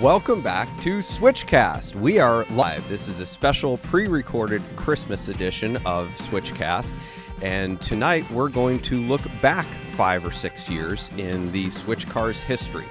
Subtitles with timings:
[0.00, 1.94] Welcome back to Switchcast.
[1.94, 2.88] We are live.
[2.88, 6.94] This is a special pre recorded Christmas edition of Switchcast.
[7.42, 9.66] And tonight we're going to look back
[9.96, 12.86] five or six years in the Switch Cars history.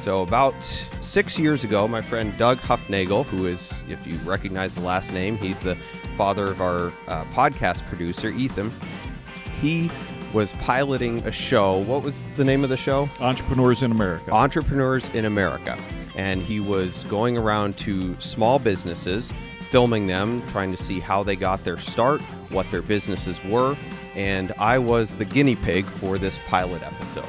[0.00, 0.54] So, about
[1.00, 5.36] six years ago, my friend Doug Huffnagel, who is, if you recognize the last name,
[5.36, 5.74] he's the
[6.16, 8.70] father of our uh, podcast producer, Ethan,
[9.60, 9.90] he
[10.32, 11.78] was piloting a show.
[11.78, 13.08] What was the name of the show?
[13.20, 14.32] Entrepreneurs in America.
[14.32, 15.76] Entrepreneurs in America.
[16.16, 19.32] And he was going around to small businesses,
[19.70, 23.76] filming them, trying to see how they got their start, what their businesses were.
[24.14, 27.24] And I was the guinea pig for this pilot episode.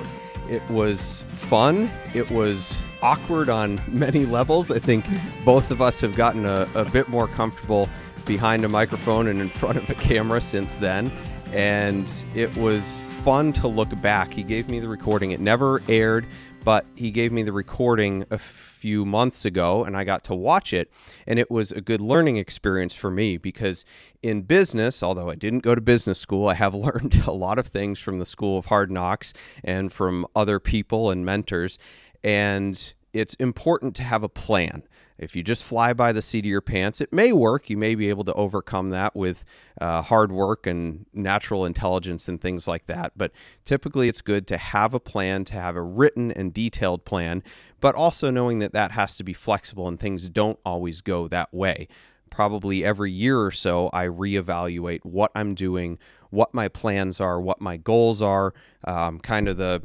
[0.50, 1.90] It was fun.
[2.14, 4.72] It was awkward on many levels.
[4.72, 5.06] I think
[5.45, 7.88] both of us have gotten a, a bit more comfortable
[8.26, 11.12] behind a microphone and in front of a camera since then
[11.52, 14.32] and it was fun to look back.
[14.32, 15.32] He gave me the recording.
[15.32, 16.26] It never aired,
[16.64, 20.73] but he gave me the recording a few months ago and I got to watch
[20.73, 20.92] it.
[21.28, 23.86] And it was a good learning experience for me because
[24.23, 27.68] in business, although I didn't go to business school, I have learned a lot of
[27.68, 31.78] things from the School of Hard Knocks and from other people and mentors.
[32.23, 34.84] And it's important to have a plan.
[35.22, 37.69] If you just fly by the seat of your pants, it may work.
[37.69, 39.45] You may be able to overcome that with
[39.80, 43.13] uh, hard work and natural intelligence and things like that.
[43.16, 43.31] But
[43.63, 47.44] typically, it's good to have a plan, to have a written and detailed plan,
[47.80, 51.53] but also knowing that that has to be flexible and things don't always go that
[51.53, 51.88] way
[52.31, 56.00] probably every year or so, I reevaluate what I'm doing,
[56.32, 58.54] what my plans are, what my goals are.
[58.84, 59.84] Um, kind of the,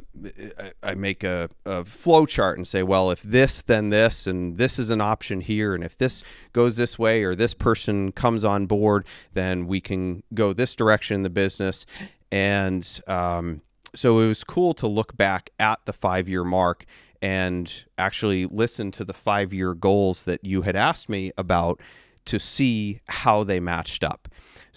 [0.81, 4.79] I make a, a flow chart and say, well, if this, then this, and this
[4.79, 5.75] is an option here.
[5.75, 10.23] And if this goes this way or this person comes on board, then we can
[10.33, 11.85] go this direction in the business.
[12.31, 13.61] And um,
[13.93, 16.85] so it was cool to look back at the five year mark
[17.21, 21.81] and actually listen to the five year goals that you had asked me about
[22.25, 24.26] to see how they matched up.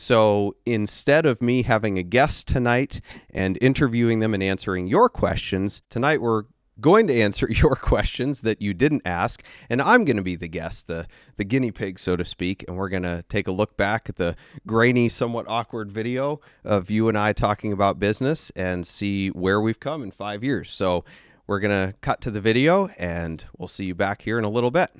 [0.00, 3.02] So instead of me having a guest tonight
[3.34, 6.44] and interviewing them and answering your questions, tonight we're
[6.80, 10.48] going to answer your questions that you didn't ask and i'm going to be the
[10.48, 13.76] guest the the guinea pig so to speak and we're going to take a look
[13.76, 14.34] back at the
[14.66, 19.80] grainy somewhat awkward video of you and i talking about business and see where we've
[19.80, 20.70] come in five years.
[20.70, 21.04] So
[21.46, 24.50] we're going to cut to the video and we'll see you back here in a
[24.50, 24.90] little bit.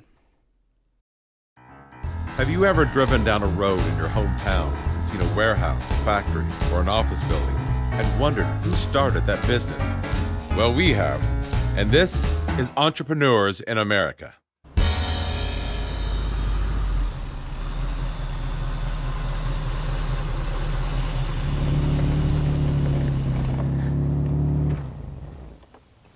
[2.35, 6.81] Have you ever driven down a road in your hometown seen a warehouse, factory, or
[6.81, 7.55] an office building
[7.93, 9.81] and wondered who started that business?
[10.57, 11.21] Well, we have.
[11.77, 12.23] And this
[12.57, 14.33] is Entrepreneurs in America.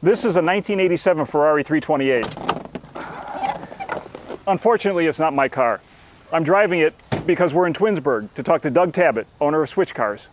[0.01, 2.25] This is a 1987 Ferrari 328.
[4.47, 5.81] Unfortunately, it's not my car.
[6.31, 6.93] I'm driving it
[7.25, 10.27] because we're in Twinsburg to talk to Doug Tabbitt, owner of Switch Cars.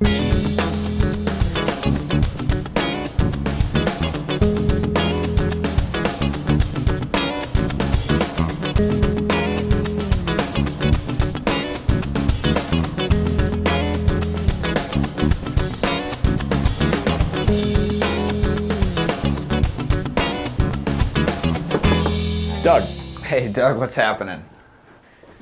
[22.62, 22.84] Doug,
[23.22, 24.44] Hey, Doug, what's happening?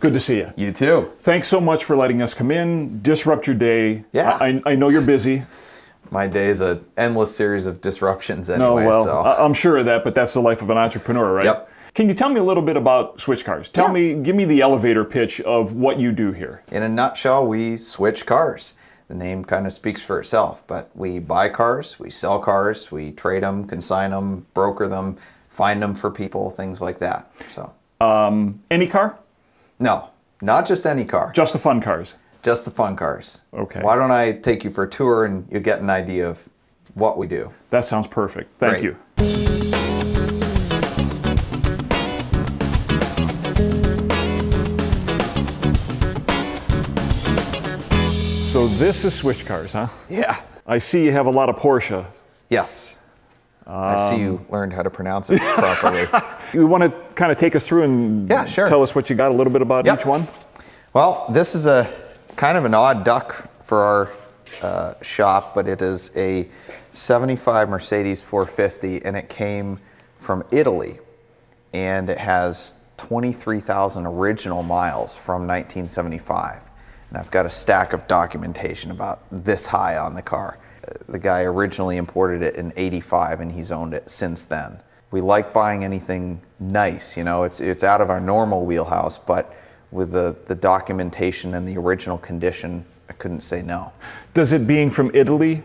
[0.00, 0.52] Good to see you.
[0.56, 1.12] You too.
[1.18, 4.04] Thanks so much for letting us come in, disrupt your day.
[4.12, 4.36] Yeah.
[4.40, 5.44] I, I know you're busy.
[6.10, 9.20] My day is an endless series of disruptions No, anyway, well, so.
[9.22, 11.44] I'm sure of that, but that's the life of an entrepreneur, right?
[11.44, 11.70] Yep.
[11.94, 13.68] Can you tell me a little bit about Switch Cars?
[13.68, 13.92] Tell Yeah.
[13.92, 16.62] me, give me the elevator pitch of what you do here.
[16.72, 18.74] In a nutshell, we switch cars.
[19.08, 23.10] The name kind of speaks for itself, but we buy cars, we sell cars, we
[23.12, 25.16] trade them, consign them, broker them,
[25.48, 27.30] find them for people, things like that.
[27.48, 29.18] So, um, Any car?
[29.80, 30.10] No,
[30.42, 32.14] not just any car, Just the fun cars.
[32.42, 33.42] just the fun cars.
[33.52, 33.80] Okay.
[33.82, 36.48] Why don't I take you for a tour and you get an idea of
[36.94, 37.50] what we do?
[37.70, 38.58] That sounds perfect.
[38.58, 38.84] Thank Great.
[38.84, 38.96] you.
[48.52, 49.86] So this is Switch Cars, huh?
[50.08, 50.40] Yeah.
[50.66, 52.04] I see you have a lot of Porsche.
[52.48, 52.96] Yes.
[53.64, 56.08] I see Um, you learned how to pronounce it properly.
[56.52, 58.66] You want to kind of take us through and Yeah, sure.
[58.66, 60.00] tell us what you got a little bit about Yep.
[60.00, 60.26] each one?
[60.92, 61.88] Well, this is a
[62.36, 64.08] kind of an odd duck for our
[64.62, 66.48] uh, shop, but it is a
[66.90, 69.78] 75 Mercedes 450 and it came
[70.18, 70.98] from Italy.
[71.72, 76.58] And it has 23,000 original miles from 1975.
[77.10, 80.58] And I've got a stack of documentation about this high on the car.
[80.86, 84.80] Uh, The guy originally imported it in 85 and he's owned it since then.
[85.10, 87.16] We like buying anything nice.
[87.16, 89.54] You know, it's it's out of our normal wheelhouse, but
[89.90, 93.92] with the the documentation and the original condition, I couldn't say no.
[94.34, 95.62] Does it being from Italy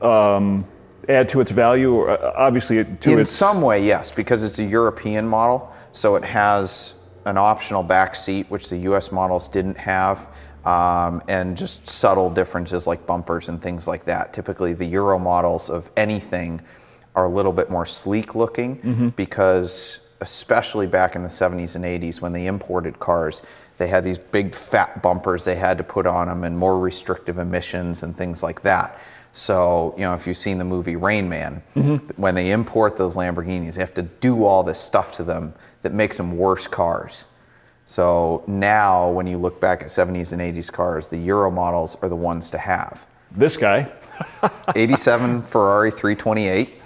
[0.00, 0.66] um,
[1.08, 3.30] add to its value, or uh, obviously to In its?
[3.30, 6.94] some way, yes, because it's a European model, so it has
[7.26, 9.10] an optional back seat, which the U.S.
[9.10, 10.26] models didn't have,
[10.66, 14.32] um, and just subtle differences like bumpers and things like that.
[14.32, 16.60] Typically, the Euro models of anything
[17.14, 19.08] are a little bit more sleek looking mm-hmm.
[19.10, 23.42] because, especially back in the 70s and 80s when they imported cars,
[23.78, 27.38] they had these big fat bumpers they had to put on them and more restrictive
[27.38, 28.98] emissions and things like that.
[29.32, 32.20] So, you know, if you've seen the movie Rain Man, mm-hmm.
[32.20, 35.92] when they import those Lamborghinis, they have to do all this stuff to them that
[35.92, 37.24] makes them worse cars.
[37.86, 42.08] So now, when you look back at 70s and 80s cars, the Euro models are
[42.08, 43.04] the ones to have.
[43.32, 43.90] This guy.
[44.76, 46.80] 87 Ferrari 328.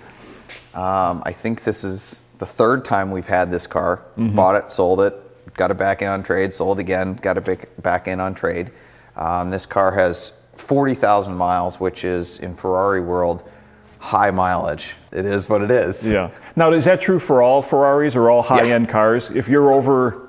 [0.78, 4.02] Um, I think this is the third time we've had this car.
[4.16, 5.14] Bought it, sold it,
[5.56, 8.70] got it back in on trade, sold again, got it back- in on trade.
[9.16, 13.42] Um, this car has 40,000 miles, which is in Ferrari world
[13.98, 14.94] high mileage.
[15.10, 16.08] It is what it is.
[16.08, 16.30] Yeah.
[16.54, 19.32] Now, is that true for all Ferraris or all high-end cars?
[19.32, 20.28] If you're over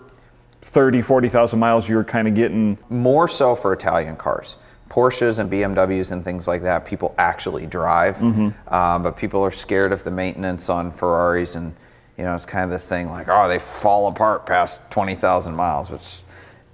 [0.63, 4.57] 30, 40,000 miles, you're kind of getting more so for Italian cars.
[4.89, 9.91] Porsches and BMWs and things like that, people actually drive, um, but people are scared
[9.91, 11.75] of the maintenance on Ferraris, and
[12.18, 15.91] you know it's kind of this thing like, oh, they fall apart past 20,000 miles,
[15.91, 16.21] which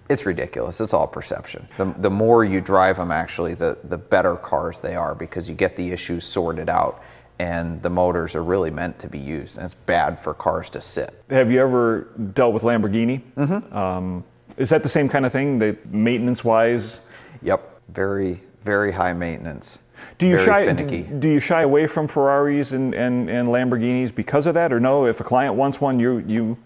[0.09, 0.79] it's ridiculous.
[0.79, 1.67] It's all perception.
[1.77, 5.55] The, the more you drive them, actually, the the better cars they are because you
[5.55, 7.03] get the issues sorted out,
[7.39, 10.81] and the motors are really meant to be used, and it's bad for cars to
[10.81, 11.21] sit.
[11.29, 13.21] Have you ever dealt with Lamborghini?
[13.35, 13.75] Mm-hmm.
[13.75, 14.23] Um,
[14.57, 17.01] is that the same kind of thing, that maintenance-wise?
[17.41, 19.79] Yep, very very high maintenance.
[20.17, 20.65] Do you very shy?
[20.65, 21.03] finicky.
[21.03, 25.05] Do, you shy away from Ferraris and, and, and Lamborghinis because of that, or no?
[25.05, 26.57] If a client wants one, you you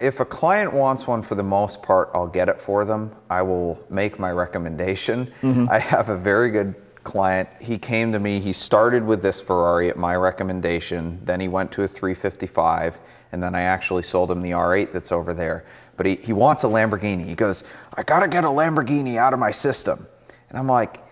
[0.00, 3.14] If a client wants one, for the most part, I'll get it for them.
[3.28, 5.26] I will make my recommendation.
[5.42, 5.66] Mm-hmm.
[5.68, 7.48] I have a very good client.
[7.60, 11.72] He came to me, he started with this Ferrari at my recommendation, then he went
[11.72, 12.98] to a 355,
[13.32, 15.64] and then I actually sold him the R8 that's over there.
[15.96, 17.24] But he, he wants a Lamborghini.
[17.24, 17.64] He goes,
[17.94, 20.06] I gotta get a Lamborghini out of my system.
[20.50, 21.02] And I'm like,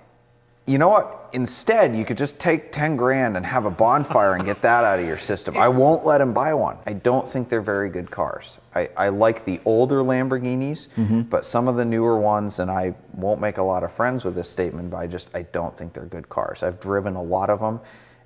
[0.66, 1.28] you know what?
[1.32, 4.98] Instead, you could just take 10 grand and have a bonfire and get that out
[4.98, 5.56] of your system.
[5.56, 6.78] I won't let him buy one.
[6.86, 8.58] I don't think they're very good cars.
[8.74, 10.88] I, I like the older Lamborghinis,
[11.28, 14.34] but some of the newer ones, and I won't make a lot of friends with
[14.34, 16.62] this statement, but I just I don't think they're good cars.
[16.62, 17.80] I've driven a lot of them,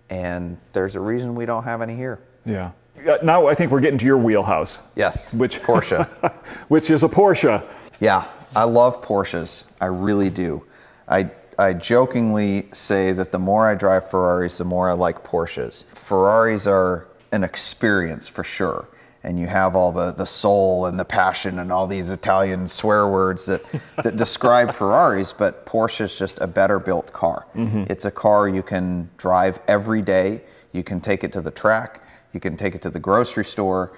[0.08, 2.20] and there's a reason we don't have any here.
[2.44, 2.70] yeah.
[3.06, 6.06] Uh, Now I think we're getting to your wheelhouse, Yes, Which- Porsche.
[6.68, 7.64] which is a Porsche.
[7.98, 9.64] Yeah, I love Porsches.
[9.80, 10.64] I really do.
[11.10, 15.84] I, I jokingly say that the more I drive Ferraris, the more I like Porsches.
[15.94, 18.88] Ferraris are an experience for sure.
[19.22, 23.08] And you have all the, the soul and the passion and all these Italian swear
[23.08, 23.62] words that,
[24.02, 27.46] that describe Ferraris, but Porsche is just a better built car.
[27.54, 27.84] Mm-hmm.
[27.90, 30.40] It's a car you can drive every day.
[30.72, 32.02] You can take it to the track.
[32.32, 33.92] You can take it to the grocery store.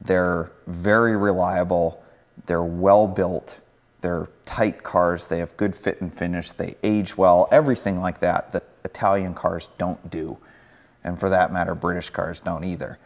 [0.00, 2.04] They're very reliable.
[2.46, 3.58] They're well built.
[4.00, 5.26] They're tight cars.
[5.26, 6.52] They have good fit and finish.
[6.52, 7.48] They age well.
[7.50, 10.38] Everything like that that Italian cars don't do.
[11.04, 12.98] And for that matter, British cars don't either.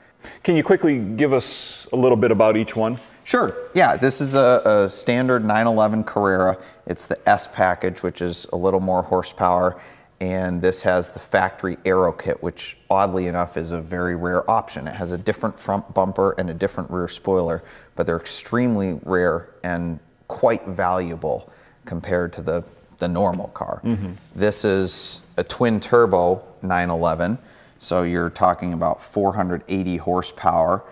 [0.42, 2.98] Can you quickly give us a little bit about each one?
[3.24, 3.54] Sure.
[3.74, 6.58] Yeah, this is a, a standard 911 Carrera.
[6.86, 9.80] It's the S package, which is a little more horsepower.
[10.20, 14.86] And this has the factory aero kit, which oddly enough is a very rare option.
[14.86, 17.64] It has a different front bumper and a different rear spoiler,
[17.96, 19.98] but they're extremely rare and
[20.32, 21.52] quite valuable
[21.84, 22.64] compared to the,
[22.98, 23.82] the normal car.
[23.84, 24.12] Mm-hmm.
[24.34, 27.36] This is a twin turbo 911,
[27.78, 30.82] so you're talking about 480 horsepower.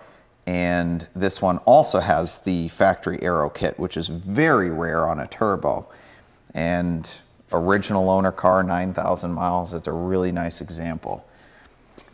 [0.45, 5.27] And this one also has the factory aero kit, which is very rare on a
[5.27, 5.87] turbo.
[6.53, 7.21] And
[7.51, 9.73] original owner car, 9,000 miles.
[9.73, 11.25] It's a really nice example.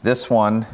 [0.02, 0.66] This one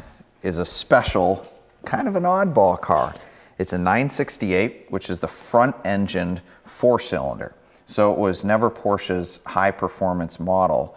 [0.42, 1.46] is a special,
[1.84, 3.14] kind of an oddball car.
[3.58, 7.54] It's a 968, which is the front engined four cylinder.
[7.86, 10.96] So it was never Porsche's high performance model,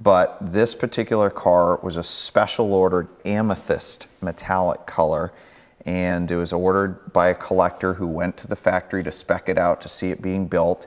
[0.00, 5.32] but this particular car was a special ordered amethyst metallic color.
[5.86, 9.56] And it was ordered by a collector who went to the factory to spec it
[9.56, 10.86] out to see it being built.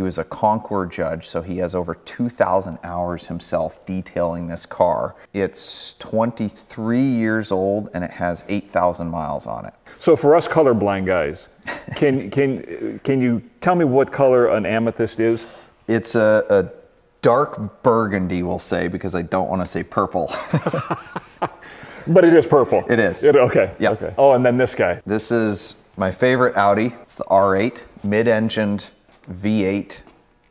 [0.00, 5.14] He was a Concours judge, so he has over 2,000 hours himself detailing this car.
[5.34, 9.74] It's 23 years old and it has 8,000 miles on it.
[9.98, 11.48] So for us colorblind guys,
[11.96, 15.44] can can can you tell me what color an amethyst is?
[15.86, 16.70] It's a, a
[17.20, 20.32] dark burgundy, we'll say, because I don't want to say purple.
[22.06, 22.82] But it is purple.
[22.88, 23.24] It is.
[23.24, 23.74] okay.
[23.78, 23.92] Yep.
[23.92, 24.14] Okay.
[24.16, 25.02] Oh, and then this guy.
[25.04, 26.94] This is my favorite Audi.
[27.02, 28.90] It's the R8, mid-engined
[29.32, 29.98] V8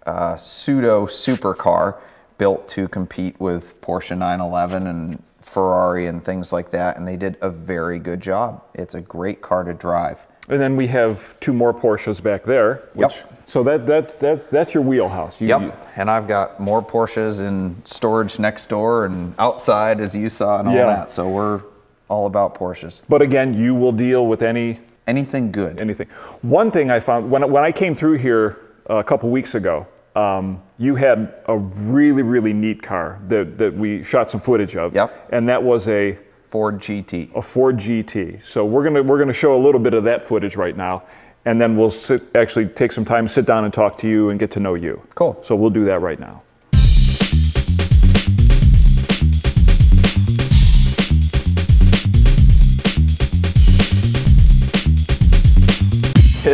[0.06, 1.98] uh, pseudo supercar
[2.38, 6.98] built to compete with Porsche 911 and Ferrari and things like that.
[6.98, 8.64] And they did a very good job.
[8.74, 10.20] It's a great car to drive.
[10.48, 12.84] And then we have two more Porsches back there.
[12.94, 13.34] Which, Yep.
[13.46, 15.42] So that that that's that's your wheelhouse.
[15.42, 15.62] You, Yep.
[15.62, 20.60] you- And I've got more Porsches in storage next door and outside, as you saw,
[20.60, 20.86] and all Yeah.
[20.86, 21.10] that.
[21.12, 21.62] So we're
[22.10, 23.02] all about Porsches.
[23.10, 25.80] but again, you will deal with any Anything good.
[25.80, 26.08] anything.
[26.44, 28.58] One thing I found when when I came through here
[28.90, 34.04] a couple weeks ago, um, you had a really really neat car that that we
[34.04, 34.94] shot some footage of.
[34.94, 35.30] Yep.
[35.32, 36.18] And that was a
[36.50, 37.36] Ford GT.
[37.36, 38.44] a Ford GT.
[38.44, 41.04] So we're gonna we're gonna show a little bit of that footage right now,
[41.46, 44.40] and then we'll sit, actually take some time, sit down, and talk to you and
[44.40, 45.02] get to know you.
[45.14, 45.40] Cool.
[45.44, 46.42] So we'll do that right now.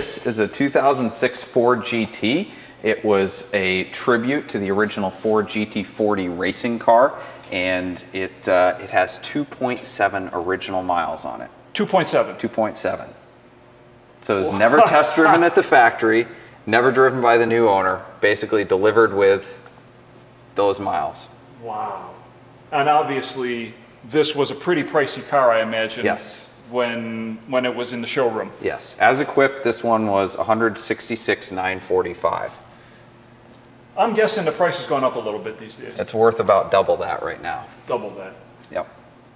[0.05, 2.51] This is a 2006 Ford GT.
[2.83, 7.19] It was a tribute to the original Ford GT40 racing car,
[7.51, 11.49] and it uh, it has 2.7 original miles on it.
[11.73, 12.35] Two point seven.
[12.35, 13.09] 2.7.
[14.21, 16.27] So it was never test driven at the factory,
[16.67, 18.05] never driven by the new owner.
[18.21, 19.59] Basically delivered with
[20.53, 21.29] those miles.
[21.63, 22.13] Wow.
[22.71, 26.05] And obviously, this was a pretty pricey car, I imagine.
[26.05, 26.44] Yes.
[26.71, 28.51] When when it was in the showroom.
[28.61, 32.51] Yes, as equipped, this one was 166,945.
[33.97, 35.97] I'm guessing the price has gone up a little bit these days.
[35.99, 37.65] It's worth about double that right now.
[37.87, 38.35] double that.
[38.71, 38.87] Yep.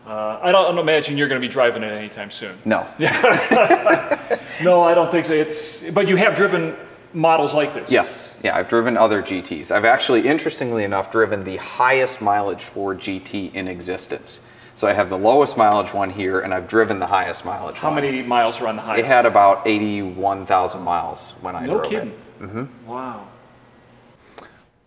[0.05, 2.57] Uh, I, don't, I don't imagine you're going to be driving it anytime soon.
[2.65, 2.87] No.
[4.61, 5.31] No, I don't think so.
[5.33, 6.75] It's but you have driven
[7.13, 7.89] models like this.
[7.89, 9.71] Yes, yeah, I've driven other GTs.
[9.71, 14.41] I've actually, interestingly enough, driven the highest mileage Ford GT in existence.
[14.79, 17.89] So I have the lowest mileage one here, and I've driven the highest mileage How
[17.89, 17.95] one.
[18.01, 18.99] many miles are on the highway?
[18.99, 22.13] It had about 81,000 miles when I No drove kidding.
[22.39, 22.67] it.
[22.87, 23.27] Wow.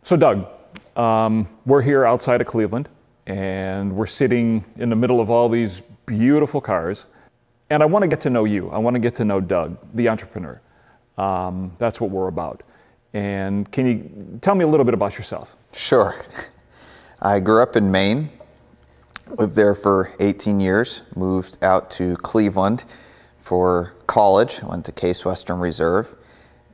[0.02, 0.46] So, Doug,
[0.96, 2.88] um, we're here outside of Cleveland,
[3.26, 7.04] and we're sitting in the middle of all these beautiful cars.
[7.68, 8.70] And I want to get to know you.
[8.70, 10.58] I want to get to know Doug, the entrepreneur.
[11.18, 12.62] Um, that's what we're about.
[13.12, 15.54] And can you tell me a little bit about yourself?
[15.74, 16.16] Sure.
[17.20, 18.30] I grew up in Maine,
[19.28, 22.84] lived there for 18 years, moved out to Cleveland
[23.40, 26.14] for college, went to Case Western Reserve,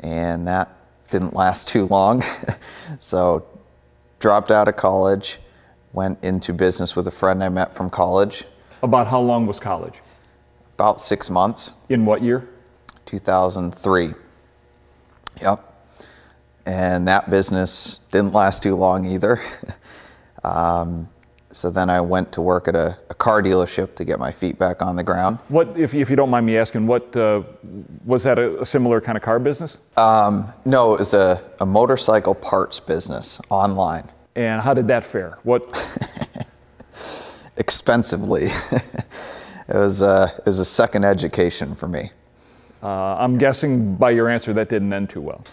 [0.00, 0.75] and that
[1.11, 2.23] didn't last too long.
[2.99, 3.47] so,
[4.21, 5.38] dropped out of college,
[5.93, 8.45] went into business with a friend I met from college,
[8.83, 10.00] About how long was college?
[10.75, 12.49] about six months, In what year?
[13.07, 14.12] 2003.
[15.40, 15.64] Yep.
[16.67, 19.40] And that business didn't last too long either.
[20.45, 21.09] um,
[21.50, 24.59] so then I went to work at a, a car dealership to get my feet
[24.59, 25.38] back on the ground.
[25.49, 27.43] What, if, if you don't mind me asking, what uh,
[28.05, 29.78] was that a, a similar kind of car business?
[29.97, 35.38] Um, no, it was a, a motorcycle parts business online, And how did that fare?
[35.43, 35.64] What?
[37.57, 38.45] expensively.
[39.69, 42.11] it was a, it was a second education for me.
[42.83, 45.45] Uh, I'm guessing by your answer that didn't end too well.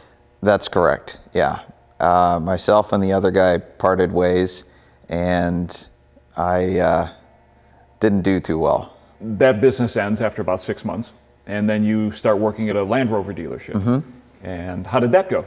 [0.42, 1.18] That's correct.
[1.34, 1.62] Yeah.
[2.00, 4.64] Uh, myself and the other guy parted ways,
[5.10, 5.88] and
[6.38, 7.10] I uh,
[8.00, 8.98] didn't do too well.
[9.22, 11.12] That business ends after about six months,
[11.48, 13.76] and then you start working at a Land Rover dealership.
[14.44, 15.46] And how did that go?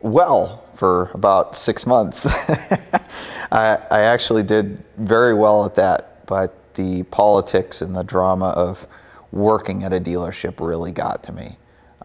[0.00, 2.26] Well, for about six months.
[3.52, 8.86] I, I actually did very well at that, but the politics and the drama of
[9.30, 11.56] working at a dealership really got to me.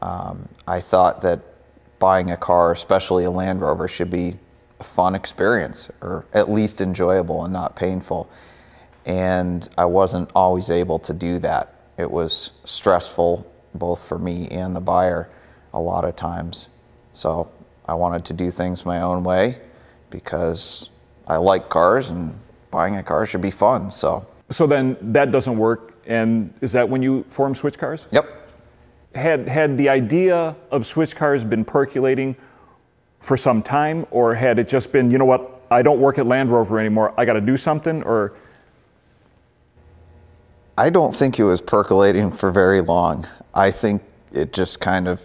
[0.01, 1.41] Um, I thought that
[1.99, 4.35] buying a car, especially a Land Rover, should be
[4.79, 8.29] a fun experience or at least enjoyable and not painful.
[9.05, 11.73] And I wasn't always able to do that.
[11.97, 15.29] It was stressful both for me and the buyer
[15.73, 16.69] a lot of times.
[17.13, 17.51] So
[17.87, 19.59] I wanted to do things my own way
[20.09, 20.89] because
[21.27, 22.37] I like cars and
[22.71, 23.91] buying a car should be fun.
[23.91, 28.07] So, So then that doesn't work, and is that when you formed Switch Cars?
[28.11, 28.25] yep.
[29.15, 32.35] Had had the idea of Switch Cars been percolating
[33.19, 36.25] for some time, or had it just been, you know what, I don't work at
[36.25, 38.33] Land Rover anymore, I got to do something, or
[40.77, 43.27] I don't think it was percolating for very long.
[43.53, 45.21] I think it just kind of,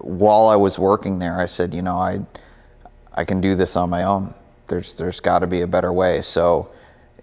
[0.00, 2.20] while I was working there, I said, you know, I,
[3.14, 4.34] I can do this on my own.
[4.68, 6.22] There's, there's got to be a better way.
[6.22, 6.70] So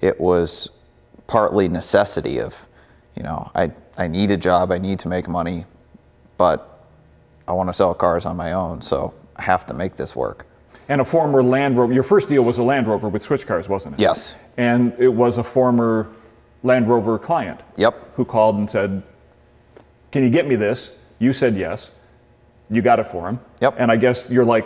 [0.02, 0.72] it was
[1.28, 2.68] partly necessity of,
[3.16, 5.66] you know, I, I need a job, I need to make money,
[6.38, 6.86] but
[7.48, 10.46] I want to sell cars on my own, so have to make this work.
[10.90, 11.94] and a former Land Rover.
[11.94, 14.00] Your first deal was a Land Rover with Switch Cars, wasn't it?
[14.00, 14.36] Yes.
[14.56, 16.08] And it was a former
[16.64, 17.60] Land Rover client.
[17.76, 18.16] Yep.
[18.16, 19.04] Who called and said,
[20.12, 21.92] "Can you get me this?" You said yes.
[22.70, 23.40] You got it for him.
[23.62, 23.76] Yep.
[23.78, 24.66] And I guess you're like,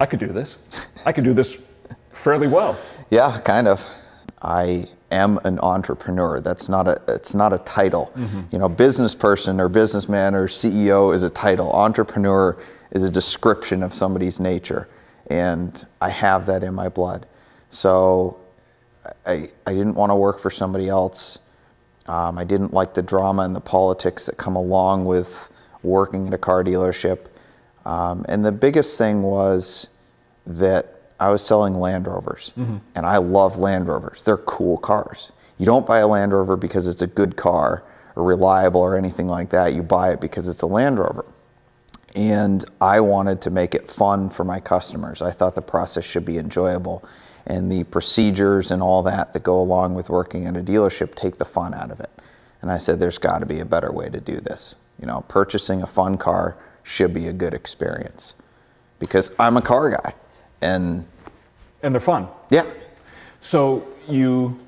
[0.00, 0.58] "I could do this.
[1.06, 1.56] I could do this
[2.12, 2.76] fairly well."
[3.10, 3.84] Yeah, kind of.
[4.42, 6.40] I am an entrepreneur.
[6.40, 8.12] That's not a it's not a title.
[8.16, 8.40] Mm-hmm.
[8.52, 11.72] You know, business person or businessman or CEO is a title.
[11.72, 12.56] Entrepreneur
[12.90, 14.88] is a description of somebody's nature,
[15.28, 17.26] and I have that in my blood.
[17.70, 18.38] So
[19.26, 21.38] I I didn't want to work for somebody else.
[22.06, 25.50] Um, I didn't like the drama and the politics that come along with
[25.82, 27.26] working at a car dealership.
[27.84, 29.88] Um, and the biggest thing was
[30.46, 34.24] that I was selling Land Rovers, and I love Land Rovers.
[34.24, 35.32] They're cool cars.
[35.58, 37.82] You don't buy a Land Rover because it's a good car
[38.14, 39.74] or reliable or anything like that.
[39.74, 41.24] You buy it because it's a Land Rover.
[42.14, 45.22] And I wanted to make it fun for my customers.
[45.22, 47.04] I thought the process should be enjoyable.
[47.46, 51.38] And the procedures and all that that go along with working at a dealership take
[51.38, 52.10] the fun out of it.
[52.60, 54.74] And I said, there's got to be a better way to do this.
[55.00, 58.34] You know, purchasing a fun car should be a good experience
[58.98, 60.14] because I'm a car guy.
[60.60, 61.06] And
[61.82, 62.26] And they're fun.
[62.50, 62.64] yeah,
[63.40, 64.58] So you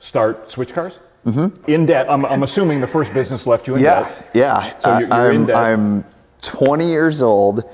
[0.00, 0.98] start switch cars?
[1.24, 1.70] Mm-hmm.
[1.70, 2.10] In debt.
[2.10, 4.30] I'm, I'm assuming the first business left you in Yeah, debt.
[4.34, 4.78] yeah.
[4.80, 5.56] So you're- you're in I'm, debt.
[5.56, 6.04] I'm
[6.42, 7.64] 20 years old,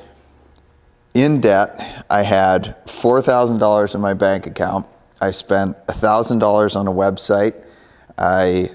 [1.15, 2.05] in debt.
[2.11, 4.87] I had $4,000 in my bank account.
[5.21, 7.55] I spent $1,000 on a website.
[8.17, 8.71] I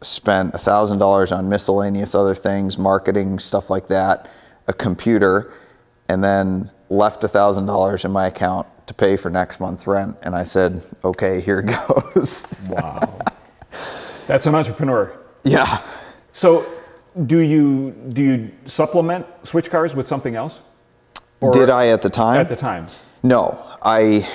[0.00, 4.30] spent $1,000 on miscellaneous other things, marketing, stuff like that,
[4.68, 5.52] a computer,
[6.08, 10.16] and then left $1,000 in my account to pay for next month's rent.
[10.22, 11.62] And I said, okay, here
[12.14, 12.46] goes.
[12.68, 13.18] Wow.
[14.26, 15.16] That's an entrepreneur.
[15.42, 15.82] yeah.
[16.32, 16.66] So
[17.26, 20.60] do you do you supplement switch cars with something else?
[21.40, 22.38] Or Did I at the time?
[22.38, 22.86] at the time?
[23.22, 24.28] No, I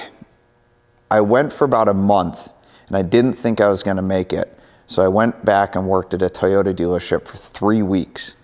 [1.10, 2.50] I went for about a month
[2.88, 4.54] and I didn't think I was going to make it.
[4.88, 8.36] So I went back and worked at a Toyota dealership for 3 weeks.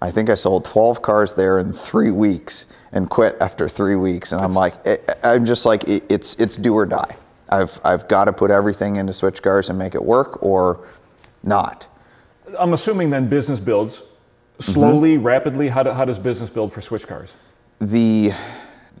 [0.00, 4.32] I think I sold 12 cars there in 3 weeks and quit after 3 weeks
[4.32, 7.16] and I'm like I- I'm just like it's it's do or die.
[7.48, 10.86] I've I've got to put everything into switch cars and make it work or
[11.42, 11.86] not.
[12.58, 14.02] I'm assuming then business builds
[14.60, 15.26] slowly, mm-hmm.
[15.26, 15.68] rapidly.
[15.68, 17.34] How, do, how does business build for switch cars?
[17.82, 18.32] the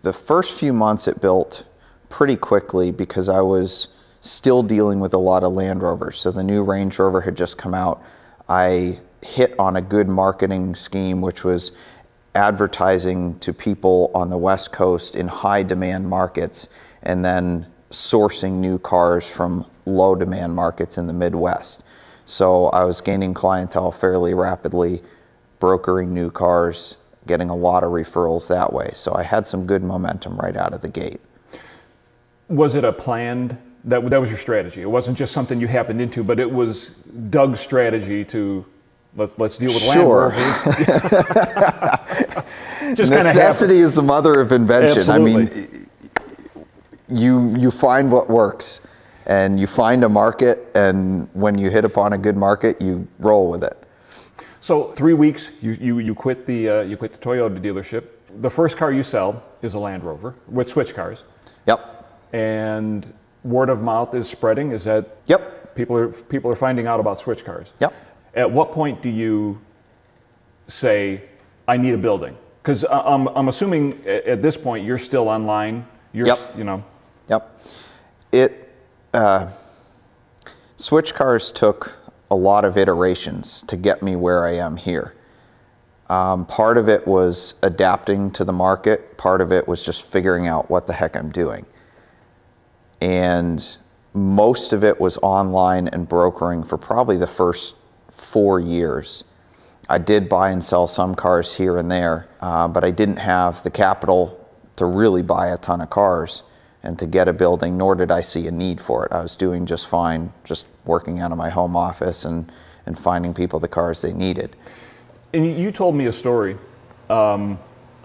[0.02, 1.64] the first few months it built
[2.08, 3.88] pretty quickly because I was
[4.20, 6.18] still dealing with a lot of Land Rovers.
[6.18, 8.02] So the new Range Rover had just come out.
[8.48, 11.70] I hit on a good marketing scheme, which was
[12.34, 16.68] advertising to people on the West Coast in high demand markets
[17.04, 21.84] and then sourcing new cars from low demand markets in the Midwest.
[22.32, 25.02] So I was gaining clientele fairly rapidly,
[25.60, 28.90] brokering new cars, getting a lot of referrals that way.
[28.94, 31.20] So I had some good momentum right out of the gate.
[32.48, 33.58] Was it a planned?
[33.84, 34.80] That that was your strategy.
[34.80, 36.94] It wasn't just something you happened into, but it was
[37.28, 38.64] Doug's strategy to
[39.14, 40.30] let's let's deal with Sure.
[40.30, 40.66] Land
[42.96, 45.10] just Necessity is the mother of invention.
[45.10, 45.86] I mean, Absolutely.
[47.08, 48.80] you you find what works,
[49.26, 53.50] and you find a market, and when you hit upon a good market, you roll
[53.50, 53.76] with it.
[54.60, 58.04] So three weeks, you you, you quit the uh, you quit the Toyota dealership.
[58.40, 61.24] The first car you sell is a Land Rover with switch cars,
[61.66, 61.80] Yep.
[62.32, 63.12] and
[63.44, 64.72] word of mouth is spreading.
[64.72, 65.74] Is that Yep.
[65.74, 67.72] people are people are finding out about switch cars?
[67.80, 67.92] Yep.
[68.34, 69.58] At what point do you
[70.68, 71.22] say,
[71.68, 72.36] "I need a building"?
[72.62, 75.84] Because I'm I'm assuming at this point you're still online.
[76.12, 76.38] You're Yep.
[76.56, 76.84] you know
[77.28, 77.60] Yep.
[78.30, 78.61] It
[79.12, 79.50] uh,
[80.76, 81.96] switch cars took
[82.30, 85.14] a lot of iterations to get me where I am here.
[86.08, 89.16] Um, part of it was adapting to the market.
[89.16, 91.66] Part of it was just figuring out what the heck I'm doing.
[93.00, 93.76] And
[94.14, 97.74] most of it was online and brokering for probably the first
[98.10, 99.24] four years.
[99.88, 103.62] I did buy and sell some cars here and there, uh, but I didn't have
[103.62, 104.38] the capital
[104.76, 106.42] to really buy a ton of cars
[106.82, 109.12] and to get a building, nor did I see a need for it.
[109.12, 112.50] I was doing just fine, just working out of my home office and,
[112.86, 114.56] and finding people the cars they needed.
[115.32, 116.58] And you- told me a story
[117.08, 117.58] um,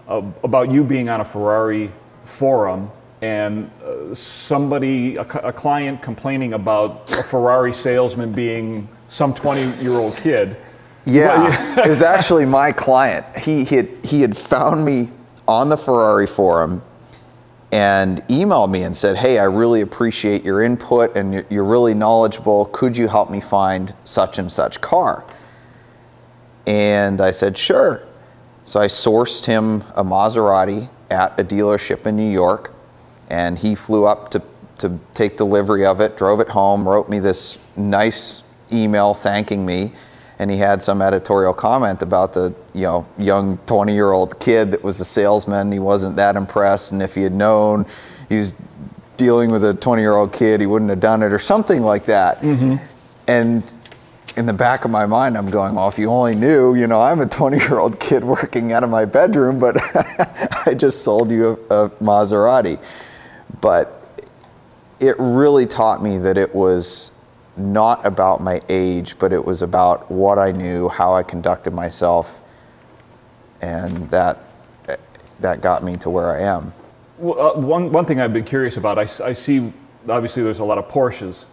[0.08, 1.90] about you being on a Ferrari
[2.24, 9.82] forum and uh, somebody, a, a client, complaining about a Ferrari salesman being some 20
[9.82, 10.56] year old kid.
[11.04, 13.24] Yeah, it was actually my client.
[13.38, 15.10] He had he had found me
[15.46, 16.82] on the Ferrari forum
[17.70, 22.66] and emailed me and said, "Hey, I really appreciate your input and you're, really knowledgeable.
[22.66, 25.24] Could you help me find such and such car?"
[26.66, 28.02] And I said, "Sure."
[28.64, 32.74] So I sourced him a Maserati at a dealership in New York,
[33.30, 34.42] and he flew up to
[34.78, 39.92] to take delivery of it, drove it home, wrote me this nice email thanking me.
[40.38, 44.70] And he had some editorial comment about the you know young 20 year old kid
[44.70, 45.72] that was a salesman.
[45.72, 47.86] He wasn't that impressed, and if he had known
[48.28, 48.54] he was
[49.16, 52.06] dealing with a 20 year old kid, he wouldn't have done it, or something like
[52.06, 52.40] that.
[52.40, 52.76] Mm-hmm.
[53.26, 53.72] And
[54.36, 57.00] in the back of my mind, I'm going, well, if you only knew, you know,
[57.00, 59.76] I'm a 20 year old kid working out of my bedroom, but
[60.66, 62.80] I just sold you a, a Maserati.
[63.60, 63.94] But
[65.00, 67.10] it really taught me that it was
[67.58, 72.42] not about my age, but it was about what I knew, how I conducted myself,
[73.60, 74.38] and that
[75.40, 76.72] that got me to where I am.
[77.18, 79.72] Well, uh, one, one thing I've been curious about—I see
[80.08, 81.44] obviously there's a lot of Porsches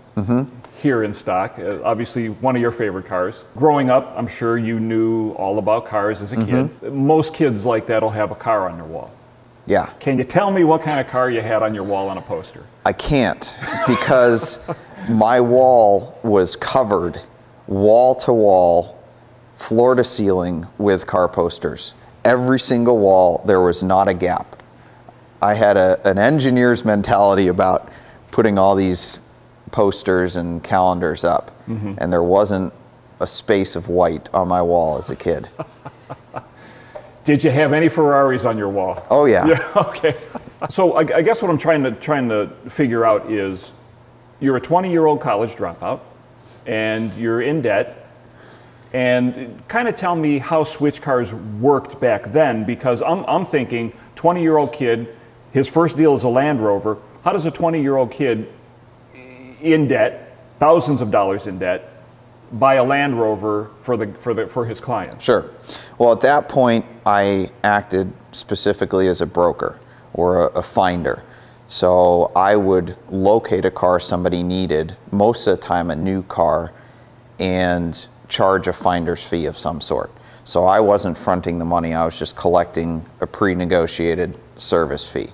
[0.81, 1.57] here in stock.
[1.57, 3.45] Uh, obviously, one of your favorite cars.
[3.55, 6.93] Growing up, I'm sure you knew all about cars as a kid.
[6.93, 9.11] Most kids like that will have a car on their wall.
[9.65, 9.89] Yeah.
[9.99, 12.21] Can you tell me what kind of car you had on your wall on a
[12.21, 12.63] poster?
[12.86, 13.56] I can't
[13.88, 14.60] because
[15.10, 17.19] my wall was covered
[17.67, 19.04] wall to wall,
[19.56, 21.95] floor to ceiling with car posters.
[22.24, 24.62] Every single wall, there was not a gap.
[25.41, 27.91] I had a, an engineer's mentality about
[28.32, 29.19] putting all these
[29.71, 31.95] posters and calendars up, mm-hmm.
[31.98, 32.74] and there wasn't
[33.19, 35.50] a space of white on my wall as a kid.
[37.25, 39.05] Did you have any Ferraris on your wall?
[39.09, 39.45] Oh, yeah.
[39.47, 39.71] Yeah.
[39.75, 40.15] Okay.
[40.69, 43.71] So I, I guess what I'm trying to trying to figure out is,
[44.39, 46.01] you're a 20 year old college dropout,
[46.65, 48.09] and you're in debt,
[48.93, 53.91] and kind of tell me how switch cars worked back then because I'm I'm thinking
[54.15, 55.15] 20 year old kid,
[55.51, 56.97] his first deal is a Land Rover.
[57.23, 58.51] How does a 20 year old kid
[59.61, 61.94] in debt, thousands of dollars in debt,
[62.51, 65.21] buy a Land Rover for the for the for his client?
[65.21, 65.49] Sure.
[65.97, 69.79] Well, at that point, I acted specifically as a broker
[70.13, 71.23] or a, a finder.
[71.67, 76.71] So I would locate a car somebody needed, most of the time a new car,
[77.39, 80.12] and charge a finder's fee of some sort.
[80.43, 85.29] So I wasn't fronting the money, I was just collecting a pre negotiated service fee.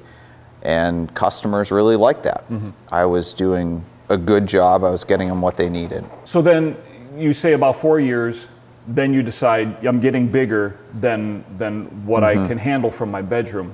[0.62, 2.48] And customers really liked that.
[2.50, 2.70] Mm-hmm.
[2.90, 6.06] I was doing a good job, I was getting them what they needed.
[6.24, 6.78] So then
[7.16, 8.48] you say about four years,
[8.88, 12.48] then you decide I'm getting bigger than than what I mm-hmm.
[12.48, 13.74] can handle from my bedroom.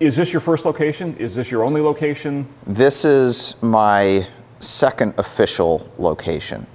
[0.00, 1.16] Is this your first location?
[1.16, 2.48] Is this your only location?
[2.66, 4.26] This is my
[4.58, 6.66] second official location.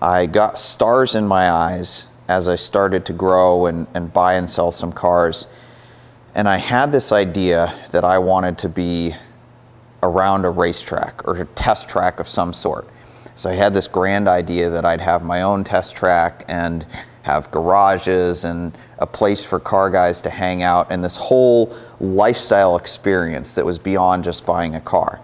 [0.00, 4.48] I got stars in my eyes as I started to grow and, and buy and
[4.48, 5.46] sell some cars.
[6.34, 9.14] And I had this idea that I wanted to be
[10.02, 12.88] around a racetrack or a test track of some sort.
[13.38, 16.84] So I had this grand idea that I'd have my own test track and
[17.22, 22.74] have garages and a place for car guys to hang out and this whole lifestyle
[22.74, 25.20] experience that was beyond just buying a car.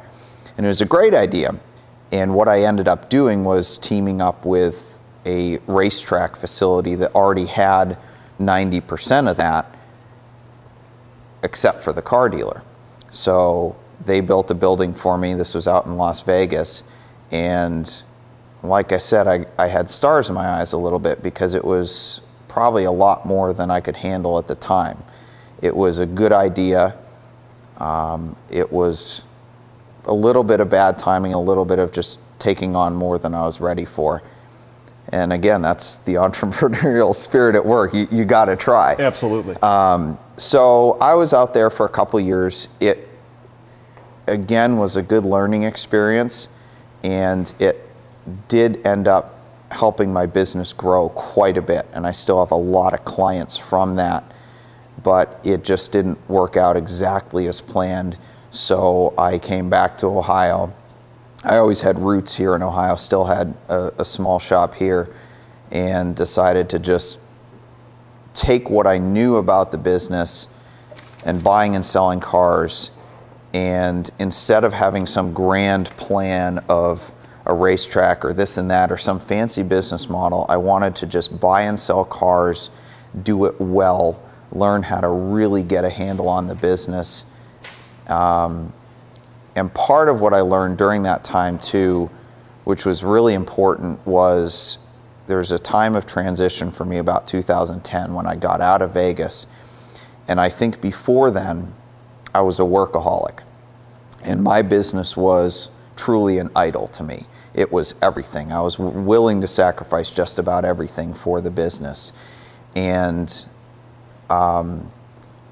[0.56, 1.58] And it was a great idea.
[2.12, 4.96] And what I ended up doing was teaming up with
[5.26, 7.98] a racetrack facility that already had
[8.38, 9.74] 90% of that
[11.42, 12.62] except for the car dealer.
[13.10, 15.34] So they built a building for me.
[15.34, 16.84] This was out in Las Vegas.
[17.34, 18.02] And
[18.62, 21.64] like I said, I, I had stars in my eyes a little bit because it
[21.64, 25.02] was probably a lot more than I could handle at the time.
[25.60, 26.96] It was a good idea.
[27.78, 29.24] Um, it was
[30.04, 33.34] a little bit of bad timing, a little bit of just taking on more than
[33.34, 34.22] I was ready for.
[35.08, 37.94] And again, that's the entrepreneurial spirit at work.
[37.94, 38.94] You, you got to try.
[38.96, 39.56] Absolutely.
[39.56, 42.68] Um, so I was out there for a couple years.
[42.78, 43.08] It
[44.28, 46.48] again was a good learning experience,
[47.04, 47.88] and it
[48.48, 49.38] did end up
[49.70, 51.86] helping my business grow quite a bit.
[51.92, 54.24] And I still have a lot of clients from that,
[55.02, 58.16] but it just didn't work out exactly as planned.
[58.50, 60.72] So I came back to Ohio.
[61.42, 65.14] I always had roots here in Ohio, still had a, a small shop here,
[65.70, 67.18] and decided to just
[68.32, 70.48] take what I knew about the business
[71.24, 72.90] and buying and selling cars,
[73.54, 77.14] and instead of having some grand plan of
[77.46, 81.38] a racetrack or this and that or some fancy business model, I wanted to just
[81.38, 82.70] buy and sell cars,
[83.22, 87.26] do it well, learn how to really get a handle on the business.
[88.08, 88.72] Um,
[89.54, 92.10] and part of what I learned during that time too,
[92.64, 94.78] which was really important, was
[95.28, 98.94] there was a time of transition for me about 2010 when I got out of
[98.94, 99.46] Vegas.
[100.26, 101.74] And I think before then,
[102.34, 103.43] I was a workaholic.
[104.24, 107.24] And my business was truly an idol to me.
[107.54, 108.52] It was everything.
[108.52, 112.12] I was willing to sacrifice just about everything for the business.
[112.74, 113.46] And
[114.30, 114.90] um,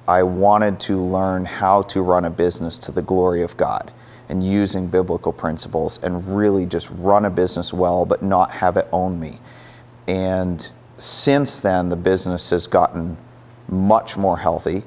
[0.09, 3.93] I wanted to learn how to run a business to the glory of God.
[4.29, 8.89] and using biblical principles and really just run a business well, but not have it
[8.93, 9.39] own me.
[10.09, 13.19] And since then, the business has gotten
[13.69, 14.85] much more healthy.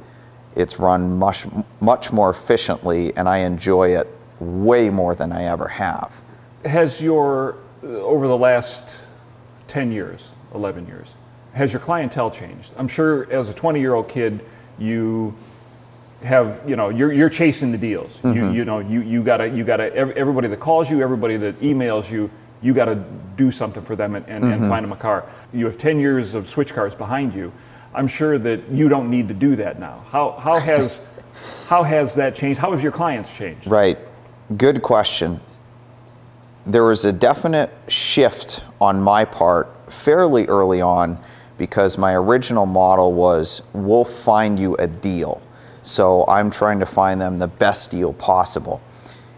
[0.55, 1.45] It's run much,
[1.81, 6.13] much more efficiently, and I enjoy it way more than I ever have.
[6.63, 8.97] Has your, over the last
[9.67, 11.15] 10 years, 11 years,
[11.53, 12.73] has your clientele changed?
[12.77, 14.43] I'm sure as a 20 year old kid,
[14.77, 15.33] you
[16.23, 18.37] have you know you're, you're chasing the deals mm-hmm.
[18.37, 22.09] you, you know you, you gotta you gotta everybody that calls you everybody that emails
[22.09, 22.29] you
[22.61, 22.95] you gotta
[23.35, 24.63] do something for them and, and, mm-hmm.
[24.63, 27.51] and find them a car you have 10 years of switch cars behind you
[27.95, 30.03] i'm sure that you don't need to do that now.
[30.09, 30.99] How, how has
[31.67, 32.59] how has that changed?
[32.59, 33.67] How have your clients changed?
[33.67, 33.97] Right.
[34.57, 35.41] Good question.
[36.65, 41.19] There was a definite shift on my part fairly early on
[41.57, 45.41] because my original model was we'll find you a deal.
[45.81, 48.81] So I'm trying to find them the best deal possible.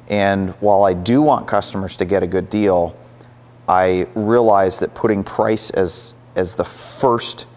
[0.08, 2.96] And while I do want customers to get a good deal,
[3.68, 7.48] I realize that putting price as as the first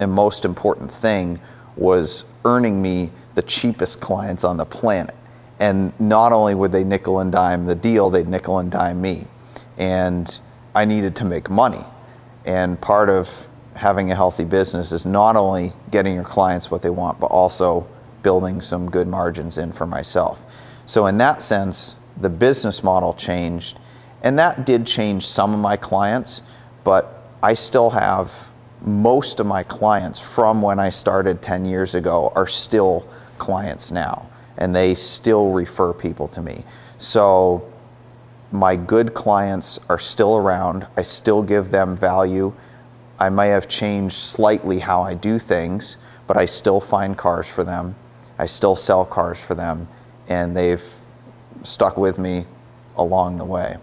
[0.00, 1.40] and most important thing
[1.76, 5.14] was earning me the cheapest clients on the planet.
[5.58, 9.26] And not only would they nickel and dime the deal, they'd nickel and dime me.
[9.76, 10.40] And
[10.74, 11.84] I needed to make money.
[12.44, 16.90] And part of having a healthy business is not only getting your clients what they
[16.90, 17.86] want, but also
[18.22, 20.42] building some good margins in for myself.
[20.86, 23.78] So, in that sense, the business model changed,
[24.22, 26.42] and that did change some of my clients,
[26.84, 28.49] but I still have
[28.82, 33.06] most of my clients from when I started 10 years ago are still
[33.38, 36.64] clients now, and they still refer people to me.
[36.98, 37.66] So,
[38.52, 40.86] my good clients are still around.
[40.96, 42.52] I still give them value.
[43.18, 47.62] I may have changed slightly how I do things, but I still find cars for
[47.62, 47.94] them.
[48.38, 49.88] I still sell cars for them,
[50.28, 50.82] and they've
[51.62, 52.46] stuck with me
[52.96, 53.76] along the way.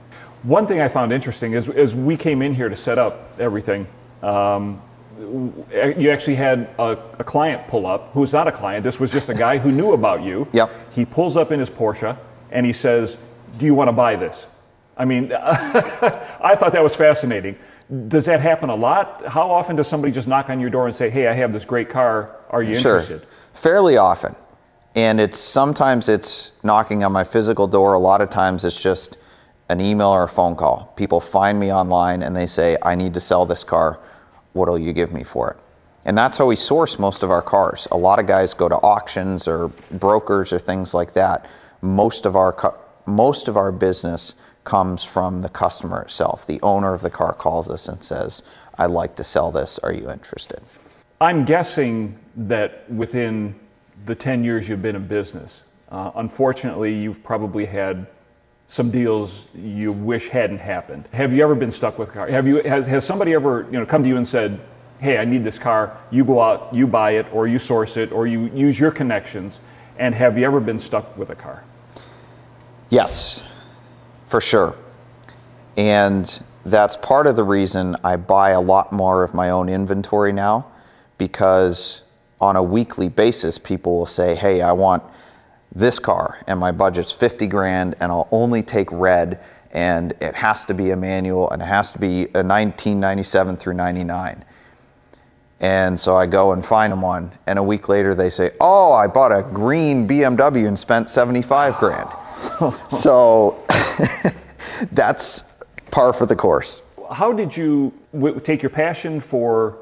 [0.44, 3.88] One thing I found interesting is as we came in here to set up everything,
[4.22, 4.82] um,
[5.20, 8.84] you actually had a, a, client pull up who's not a client.
[8.84, 10.48] This was just a guy who knew about you.
[10.54, 10.72] Yep.
[10.92, 12.18] He pulls up in his Porsche
[12.52, 13.18] and he says,
[13.58, 14.48] "Do you want to buy this?"
[14.96, 17.58] I mean, I thought that was fascinating.
[18.08, 19.26] Does that happen a lot?
[19.28, 21.66] How often does somebody just knock on your door and say, "Hey, I have this
[21.66, 22.36] great car.
[22.50, 22.98] Are you sure.
[22.98, 24.36] interested?" Fairly often
[24.98, 29.16] and it's sometimes it's knocking on my physical door a lot of times it's just
[29.70, 33.14] an email or a phone call people find me online and they say i need
[33.14, 34.00] to sell this car
[34.58, 35.58] what'll you give me for it?
[36.06, 37.88] And that's how we source most of our cars.
[37.92, 41.46] A lot of guys go to auctions or brokers or things like that.
[41.82, 46.46] Most of our most of our business comes from the customer itself.
[46.46, 48.44] The owner of the car calls us and says
[48.78, 49.80] i'd like to sell this.
[49.80, 50.62] Are you interested?
[51.20, 53.56] I'm guessing that within
[54.06, 55.64] the 10 years you've been in business.
[55.90, 58.08] Uh, unfortunately, you've probably had
[58.68, 61.08] some deals you wish hadn't happened.
[61.14, 62.28] Have you ever been stuck with a car?
[62.28, 64.60] Have you has, has somebody ever you know come to you and said,
[65.00, 68.12] "Hey, I need this car." You go out, you buy it, or you source it,
[68.12, 69.62] or you use your connections.
[69.98, 71.64] And have you ever been stuck with a car?
[72.90, 73.44] Yes,
[74.28, 74.76] for sure.
[75.76, 80.34] And that's part of the reason I buy a lot more of my own inventory
[80.34, 80.68] now
[81.18, 82.04] because
[82.40, 85.04] on a weekly basis, people will say, hey, I want
[85.78, 89.40] this car and my budget's 50 grand and I'll only take red
[89.72, 93.76] and it has to be a manual and it has to be a 1997 through
[93.76, 94.44] 99.
[95.60, 98.92] And so I go and find them one and a week later they say, oh,
[98.92, 102.10] I bought a green BMW and spent 75 grand.
[102.90, 103.64] so
[104.92, 105.44] that's
[105.92, 106.82] par for the course.
[107.12, 109.78] How did you w- take your passion for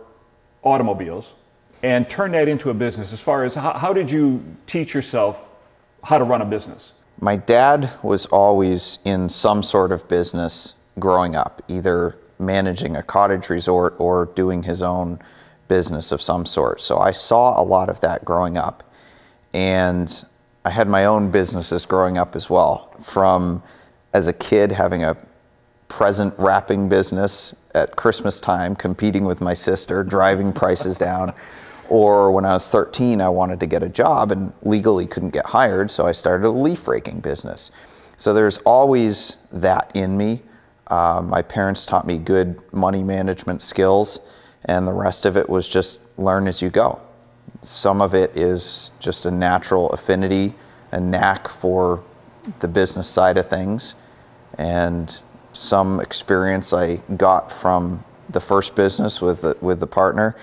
[0.61, 1.35] automobiles
[1.83, 5.45] and turn that into a business as far as how, how did you teach yourself
[6.05, 6.93] how to run a business?
[7.19, 13.49] My dad was always in some sort of business growing up, either managing a cottage
[13.49, 15.19] resort or doing his own
[15.67, 16.81] business of some sort.
[16.81, 18.83] So I saw a lot of that growing up.
[19.53, 20.25] And
[20.63, 22.93] I had my own businesses growing up as well.
[23.01, 23.63] From
[24.13, 25.17] as a kid having a
[25.87, 31.33] present wrapping business at Christmas time, competing with my sister, driving prices down.
[31.89, 35.47] Or when I was 13, I wanted to get a job and legally couldn't get
[35.47, 37.71] hired, so I started a leaf raking business.
[38.17, 40.41] So there's always that in me.
[40.87, 44.19] Uh, my parents taught me good money management skills,
[44.63, 47.01] and the rest of it was just learn as you go.
[47.61, 50.55] Some of it is just a natural affinity,
[50.91, 52.03] a knack for
[52.59, 53.95] the business side of things,
[54.57, 55.21] and
[55.53, 60.35] some experience I got from the first business with the, with the partner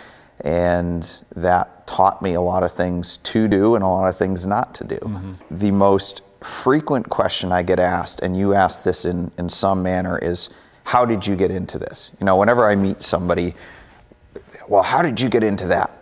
[0.43, 4.45] and that taught me a lot of things to do and a lot of things
[4.45, 4.97] not to do.
[4.97, 5.33] Mm-hmm.
[5.51, 10.19] The most frequent question I get asked, and you ask this in, in some manner,
[10.19, 10.51] is
[10.85, 12.11] how did you get into this?
[12.19, 13.55] You know, whenever I meet somebody,
[14.69, 15.97] well, how did you get into that?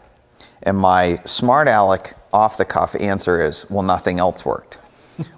[0.62, 4.78] And my smart aleck off the cuff answer is, well, nothing else worked,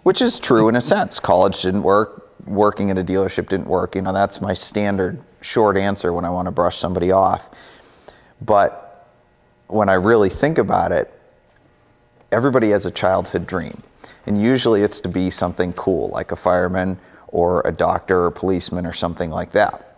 [0.04, 1.18] which is true in a sense.
[1.18, 3.96] College didn't work, working at a dealership didn't work.
[3.96, 7.46] You know, that's my standard short answer when I want to brush somebody off.
[8.40, 8.81] But
[9.72, 11.12] when I really think about it,
[12.30, 13.82] everybody has a childhood dream.
[14.26, 18.86] And usually it's to be something cool, like a fireman or a doctor or policeman
[18.86, 19.88] or something like that.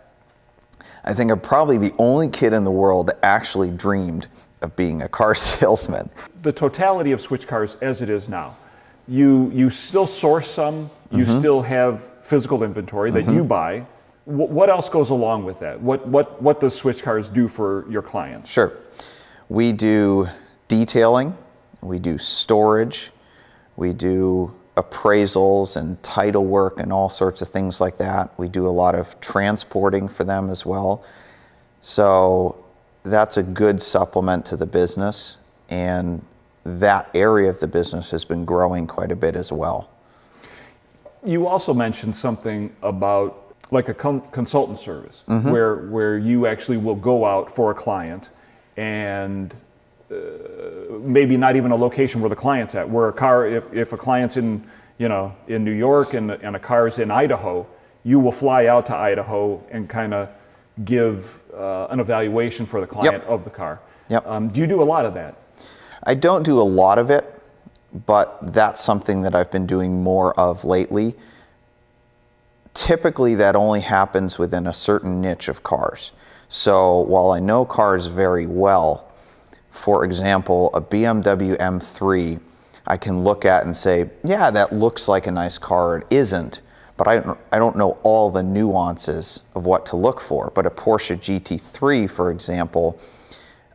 [1.03, 4.27] I think I'm probably the only kid in the world that actually dreamed
[4.61, 6.09] of being a car salesman.
[6.41, 8.55] The totality of switch cars as it is now,
[9.07, 11.39] you, you still source some, you Mm-hmm.
[11.39, 13.81] still have physical inventory that you buy.
[14.25, 15.79] Wh- what else goes along with that?
[15.79, 18.49] What, what, what does switch cars do for your clients?
[18.49, 18.75] Sure.
[19.49, 20.27] We do
[20.67, 21.37] detailing,
[21.81, 23.11] we do storage,
[23.75, 28.37] we do appraisals and title work and all sorts of things like that.
[28.37, 31.03] We do a lot of transporting for them as well.
[31.81, 32.63] So
[33.03, 35.37] that's a good supplement to the business,
[35.69, 36.25] and
[36.63, 39.89] that area of the business has been growing quite a bit as well.
[41.23, 45.51] You also mentioned something about like a con- consultant service Mm-hmm.
[45.51, 48.29] where, where you actually will go out for a client
[48.77, 49.53] and
[50.11, 50.15] uh,
[50.99, 52.89] maybe not even a location where the client's at.
[52.89, 54.63] Where a car, if, if a client's in,
[54.97, 57.65] you know, in New York and, and a car's in Idaho,
[58.03, 60.29] you will fly out to Idaho and kind of
[60.83, 63.79] give uh, an evaluation for the client of the car.
[64.09, 64.27] Yep.
[64.27, 65.35] Um, do you do a lot of that?
[66.03, 67.41] I don't do a lot of it,
[68.05, 71.15] but that's something that I've been doing more of lately.
[72.73, 76.11] Typically, that only happens within a certain niche of cars.
[76.47, 79.11] So while I know cars very well,
[79.71, 82.39] for example, a BMW M3,
[82.87, 85.97] I can look at and say, yeah, that looks like a nice car.
[85.97, 86.61] It isn't,
[86.97, 90.51] but I don't, I don't know all the nuances of what to look for.
[90.53, 92.99] But a Porsche GT3, for example,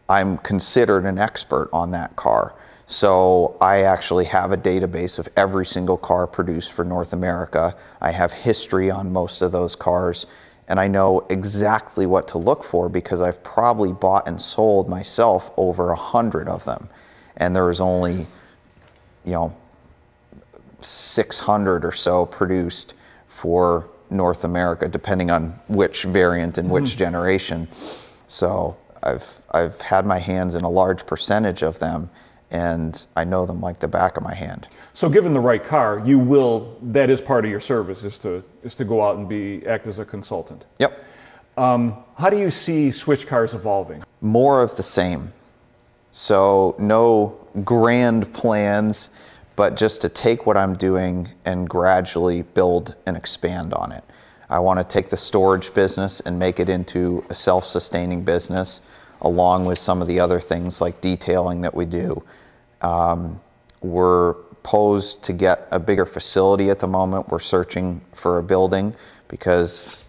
[0.08, 2.54] I'm considered an expert on that car.
[2.86, 7.76] So I actually have a database of every single car produced for North America.
[8.00, 10.26] I have history on most of those cars,
[10.70, 15.50] and I know exactly what to look for because I've probably bought and sold myself
[15.56, 16.88] over a hundred of them.
[17.36, 18.28] And there was only,
[19.24, 19.56] you know,
[20.80, 22.94] 600 or so produced
[23.26, 26.98] for North America, depending on which variant and which mm-hmm.
[26.98, 27.68] generation.
[28.28, 32.10] So I've I've had my hands in a large percentage of them,
[32.48, 34.68] and I know them like the back of my hand.
[35.00, 36.76] So, given the right car, you will.
[36.82, 39.86] That is part of your service is to is to go out and be act
[39.86, 40.66] as a consultant.
[40.78, 41.02] Yep,
[41.56, 44.02] Um, how do you see switch cars evolving?
[44.20, 45.32] more of the same.
[46.10, 49.08] So no grand plans,
[49.56, 54.04] but just to take what I'm doing and gradually build and expand on it.
[54.50, 58.82] I want to take the storage business and make it into a self-sustaining business,
[59.22, 62.22] along with some of the other things like detailing that we do.
[62.82, 63.40] Um,
[63.80, 67.28] we're posed to get a bigger facility at the moment.
[67.28, 68.94] We're searching for a building
[69.28, 70.04] because,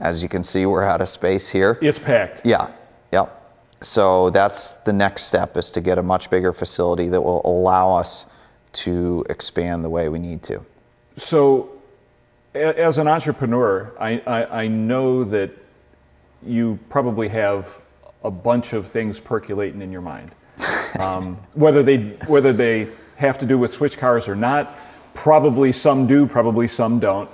[0.00, 1.78] as you can see, we're out of space here.
[1.82, 2.44] It's packed.
[2.44, 2.70] Yeah,
[3.12, 3.34] yep.
[3.80, 7.94] So that's the next step is to get a much bigger facility that will allow
[7.94, 8.26] us
[8.72, 10.64] to expand the way we need to.
[11.16, 11.70] So,
[12.54, 15.50] as an entrepreneur, I, I, I know that
[16.42, 17.80] you probably have
[18.24, 20.34] a bunch of things percolating in your mind.
[20.98, 24.74] Um, whether they whether they have to do with switch cars or not,
[25.12, 27.28] probably some do, probably some don't.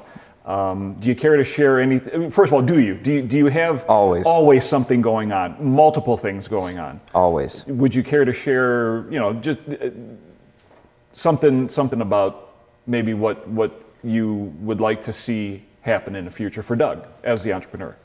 [0.46, 2.30] Um, do you care to share anything?
[2.30, 2.94] First of all, do you?
[2.94, 4.26] Do you, do you have Always.
[4.26, 7.00] always something going on, multiple things going on?
[7.14, 7.64] Always.
[7.66, 9.90] Would you care to share, you know, just uh,
[11.12, 12.54] something something about
[12.86, 17.42] maybe what what you would like to see happen in the future for Doug as
[17.42, 17.96] the entrepreneur?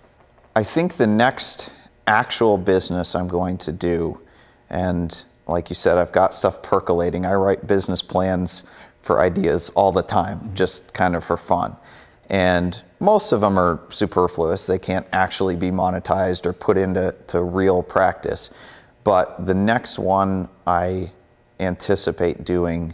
[0.56, 1.72] I think the next
[2.08, 4.22] actual business I'm going to do,
[4.70, 7.26] and like you said, I've got stuff percolating.
[7.26, 8.64] I write business plans
[9.02, 10.56] for ideas all the time, mm-hmm.
[10.56, 11.76] just kind of for fun.
[12.30, 14.68] And most of them are superfluous.
[14.68, 18.52] They can't actually be monetized or put into to real practice.
[19.04, 21.12] But the next one I
[21.60, 22.94] anticipate doing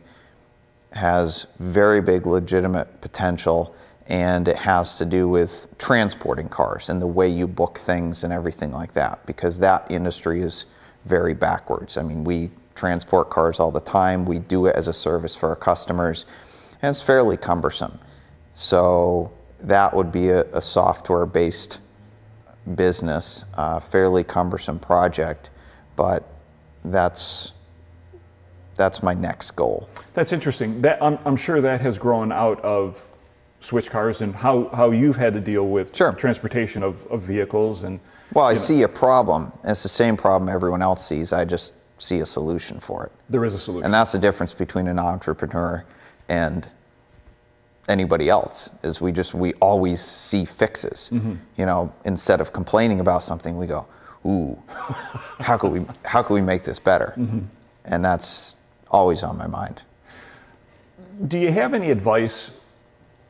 [0.94, 3.76] has very big legitimate potential
[4.08, 8.32] and it has to do with transporting cars and the way you book things and
[8.32, 10.66] everything like that because that industry is
[11.06, 11.98] very backwards.
[11.98, 15.50] I mean, we transport cars all the time, we do it as a service for
[15.50, 16.26] our customers,
[16.82, 18.00] and it's fairly cumbersome.
[18.54, 19.32] So,
[19.62, 21.80] that would be a, a software based
[22.76, 25.50] business, a fairly cumbersome project,
[25.96, 26.28] but
[26.84, 27.54] that's
[28.76, 29.88] that's my next goal.
[30.14, 30.82] That's interesting.
[30.82, 33.06] That I'm, I'm sure that has grown out of
[33.62, 36.12] switch cars and how, how you've had to deal with Sure.
[36.12, 38.02] transportation of, of vehicles and
[38.36, 39.52] Well, I you know, see a problem.
[39.64, 41.34] It's the same problem everyone else sees.
[41.34, 43.12] I just see a solution for it.
[43.30, 43.86] there is a solution.
[43.86, 45.86] And that's the difference between an entrepreneur
[46.28, 46.70] and
[47.88, 51.10] anybody else is we just we always see fixes.
[51.14, 51.36] Mm-hmm.
[51.58, 53.88] You know, instead of complaining about something, we go,
[54.26, 54.62] "Ooh,
[55.40, 57.40] how could we how could we make this better?" Mm-hmm.
[57.86, 58.58] And that's
[58.92, 59.82] always on my mind.
[61.28, 62.52] Do you have any advice?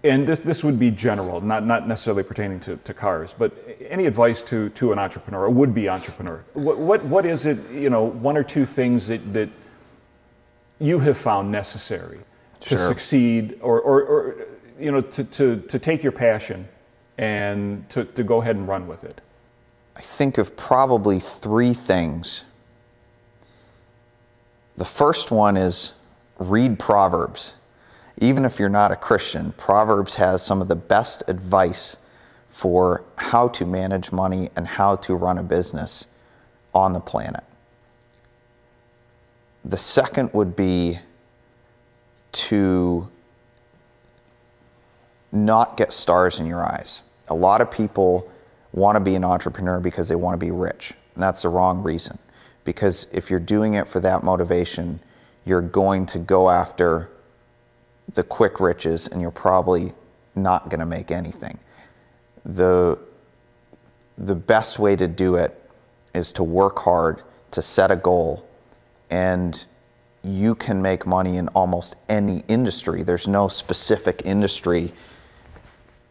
[0.06, 3.52] And this, this would be general, not, not necessarily pertaining to, to cars, but
[3.90, 6.46] any advice to, to an entrepreneur, a would be entrepreneur?
[6.54, 9.50] What, what, what is it, you know, one or two things that, that
[10.78, 12.20] you have found necessary
[12.62, 12.88] to Sure.
[12.88, 14.48] succeed or, or, or
[14.80, 16.68] you know, to, to, to take your passion
[17.18, 19.22] and to, to go ahead and run with it?
[19.96, 22.44] I think of probably three things.
[24.78, 25.94] The first one is
[26.38, 27.56] read Proverbs.
[28.20, 31.98] Even if you're not a Christian, Proverbs has some of the best advice
[32.48, 36.08] for how to manage money and how to run a business
[36.74, 37.44] on the planet.
[39.66, 41.00] The second would be
[42.32, 43.10] to
[45.32, 47.02] not get stars in your eyes.
[47.28, 48.32] A lot of people
[48.72, 50.94] want to be an entrepreneur because they want to be rich.
[51.14, 52.20] And that's the wrong reason.
[52.64, 55.00] Because if you're doing it for that motivation,
[55.44, 57.10] you're going to go after
[58.14, 59.94] the quick riches and you're probably
[60.36, 61.60] not going to make anything.
[62.44, 62.98] The,
[64.18, 65.60] the best way to do it
[66.14, 68.48] is to work hard, to set a goal,
[69.10, 69.66] and
[70.24, 73.04] you can make money in almost any industry.
[73.04, 74.94] There's no specific industry.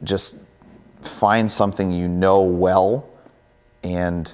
[0.02, 0.36] Just
[1.00, 3.08] find something you know well
[3.82, 4.32] and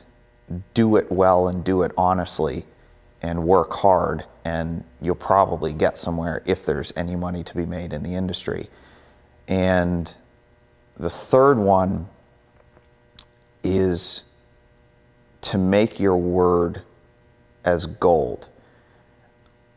[0.75, 2.65] do it well and do it honestly
[3.23, 7.93] and work hard and you'll probably get somewhere if there's any money to be made
[7.93, 8.69] in the industry.
[9.49, 10.15] And
[10.97, 12.09] the third one
[13.63, 14.25] is
[15.43, 16.83] to make your word
[17.65, 18.49] as gold.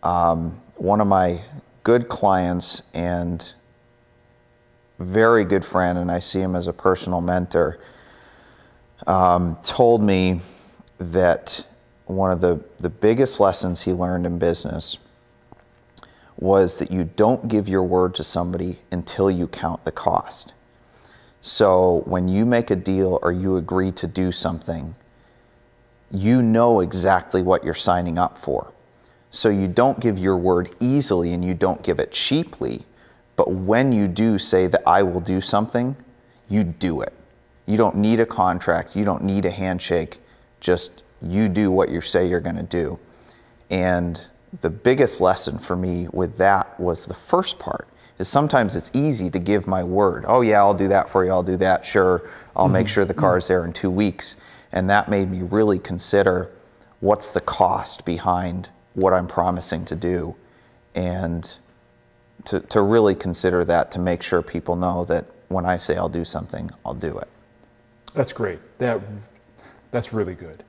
[0.01, 1.41] Um, one of my
[1.84, 3.53] good clients and
[4.99, 7.80] very good friend, and I see him as a personal mentor,
[9.07, 10.41] um, told me
[10.97, 11.66] that
[12.05, 14.97] one of the, the biggest lessons he learned in business
[16.37, 20.53] was that you don't give your word to somebody until you count the cost.
[21.41, 24.95] So when you make a deal or you agree to do something,
[26.11, 28.71] you know exactly what you're signing up for.
[29.29, 32.83] So you don't give your word easily and you don't give it cheaply.
[33.35, 35.95] But when you do say that I will do something,
[36.49, 37.13] you do it.
[37.65, 40.19] You don't need a contract, you don't need a handshake.
[40.59, 42.99] Just you do what you say you're going to do.
[43.69, 44.28] And
[44.61, 47.88] the biggest lesson for me with that was the first part
[48.19, 50.26] is sometimes it's easy to give my word.
[50.28, 51.32] Oh yeah, I'll do that for you.
[51.32, 51.86] I'll do that.
[51.86, 52.30] Sure.
[52.55, 52.93] I'll make mm-hmm.
[52.93, 53.53] sure the car's mm-hmm.
[53.53, 54.36] there in 2 weeks.
[54.71, 56.51] And that made me really consider
[56.99, 60.36] what's the cost behind what I'm promising to do
[60.95, 61.57] and
[62.45, 66.09] to, to really consider that to make sure people know that when I say I'll
[66.09, 67.28] do something, I'll do it.
[68.13, 68.59] That's great.
[68.80, 69.01] That,
[69.91, 70.63] that's really good.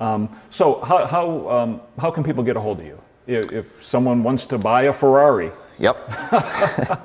[0.00, 3.00] Um, so, how, how, um, how can people get a hold of you?
[3.26, 5.96] If, if someone wants to buy a Ferrari, Yep.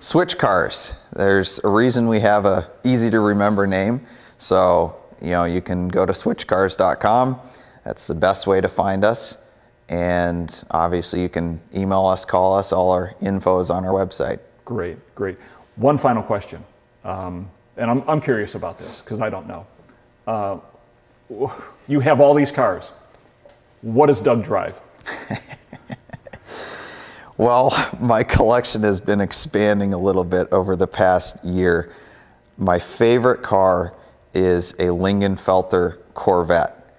[0.00, 0.94] Switch cars.
[1.12, 4.06] There's a reason we have a easy to remember name.
[4.38, 7.40] So, you know, you can go to switchcars.com.
[7.84, 9.38] That's the best way to find us.
[9.88, 12.72] And obviously you can email us, call us.
[12.72, 14.40] All our info is on our website.
[14.64, 15.38] great, great.
[15.76, 16.64] One final question,
[17.04, 19.66] um, and I'm, I'm curious about this because I don't know.
[20.26, 20.58] Uh,
[21.88, 22.90] you have all these cars.
[23.82, 24.80] What does Doug drive?
[27.36, 31.92] Well, my collection has been expanding a little bit over the past year.
[32.56, 33.92] My favorite car
[34.32, 36.96] is a Lingenfelter Corvette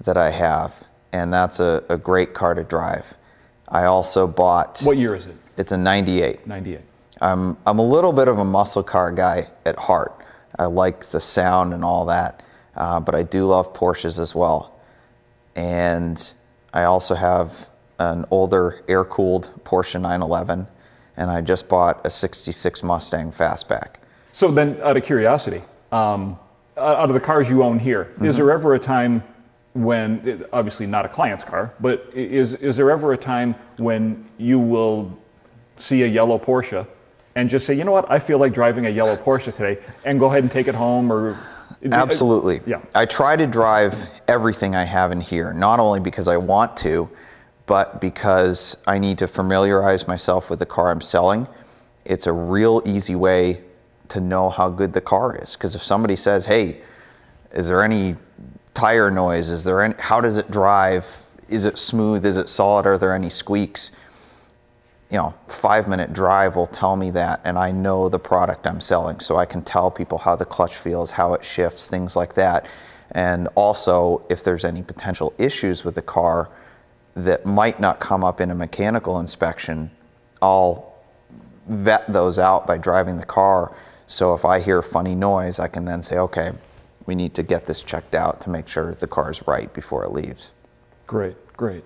[0.00, 3.14] that I have, and that's a, a great car to drive.
[3.68, 5.36] I also bought, What year is it?
[5.56, 6.44] it's a 98.
[6.44, 6.80] 98.
[7.20, 10.12] I'm, I'm a little bit of a muscle car guy at heart.
[10.58, 12.42] I like the sound and all that,
[12.78, 14.72] uh, but I do love Porsches as well.
[15.54, 16.32] And
[16.72, 17.68] I also have
[17.98, 20.68] an older air cooled Porsche 911,
[21.16, 23.96] and I just bought a 66 Mustang Fastback.
[24.32, 26.38] So then, out of curiosity, um,
[26.76, 29.24] out of the cars you own here, is there ever a time
[29.72, 34.60] when, obviously not a client's car, but is, is there ever a time when you
[34.60, 35.18] will
[35.78, 36.86] see a yellow Porsche
[37.34, 40.20] and just say, you know what, I feel like driving a yellow Porsche today, and
[40.20, 41.36] go ahead and take it home or?
[41.84, 42.60] Absolutely.
[42.66, 42.80] Yeah.
[42.94, 47.08] I try to drive everything I have in here, not only because I want to,
[47.66, 51.46] but because I need to familiarize myself with the car I'm selling,
[52.04, 53.62] it's a real easy way
[54.08, 55.54] to know how good the car is.
[55.54, 56.80] Because if somebody says, "Hey,
[57.52, 58.16] is there any
[58.74, 59.50] tire noise?
[59.50, 59.94] Is there any?
[59.98, 61.26] How does it drive?
[61.48, 62.24] Is it smooth?
[62.24, 62.86] Is it solid?
[62.86, 63.90] Are there any squeaks?"
[65.10, 68.80] You know, five minute drive will tell me that, and I know the product I'm
[68.80, 72.34] selling, so I can tell people how the clutch feels, how it shifts, things like
[72.34, 72.66] that.
[73.12, 76.50] And also, if there's any potential issues with the car
[77.14, 79.90] that might not come up in a mechanical inspection,
[80.42, 80.94] I'll
[81.66, 83.74] vet those out by driving the car.
[84.06, 86.52] So if I hear funny noise, I can then say, okay,
[87.06, 90.04] we need to get this checked out to make sure the car is right before
[90.04, 90.52] it leaves.
[91.06, 91.84] Great, great.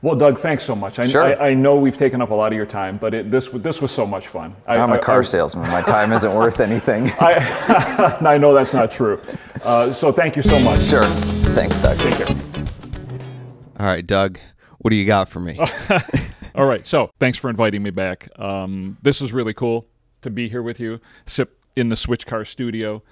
[0.00, 0.98] Well, Doug, thanks so much.
[1.00, 1.24] I, Sure.
[1.24, 3.82] I, I know we've taken up a lot of your time, but it, this this
[3.82, 4.54] was so much fun.
[4.66, 5.68] I, I'm a a car salesman.
[5.70, 7.10] My time isn't worth anything.
[7.18, 9.20] I, I know that's not true.
[9.64, 10.82] Uh, so thank you so much.
[10.82, 11.04] sure.
[11.54, 11.98] Thanks, Doug.
[11.98, 12.36] Take care.
[13.80, 14.38] All right, Doug,
[14.78, 15.58] what do you got for me?
[16.54, 16.86] All right.
[16.86, 18.28] So thanks for inviting me back.
[18.38, 19.86] Um, this is really cool
[20.22, 21.00] to be here with you.
[21.26, 23.02] Sit in the Switch Car studio.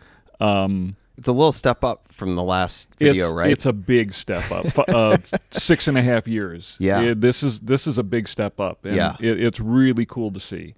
[0.40, 3.50] Um, it's a little step up from the last video, it's, right?
[3.50, 4.66] It's a big step up.
[4.88, 5.18] Uh,
[5.50, 6.76] six and a half years.
[6.80, 7.00] Yeah.
[7.00, 8.84] It- this is this is a big step up.
[8.84, 9.16] And Yeah.
[9.20, 10.74] It, it's really cool to see.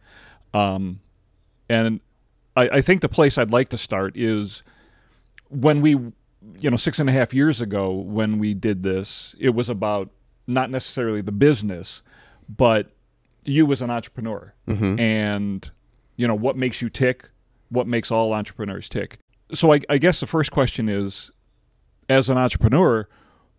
[0.54, 1.00] Um,
[1.68, 2.00] and
[2.56, 4.62] I, I think the place I'd like to start is
[5.48, 5.90] when we,
[6.60, 10.10] you know, six and a half years ago when we did this, it was about
[10.46, 12.00] not necessarily the business,
[12.48, 12.90] but
[13.44, 14.52] you as an entrepreneur
[14.98, 15.70] and
[16.16, 17.28] you know what makes you tick,
[17.70, 19.18] what makes all entrepreneurs tick.
[19.52, 21.30] So I, I guess the first question is,
[22.08, 23.08] as an entrepreneur,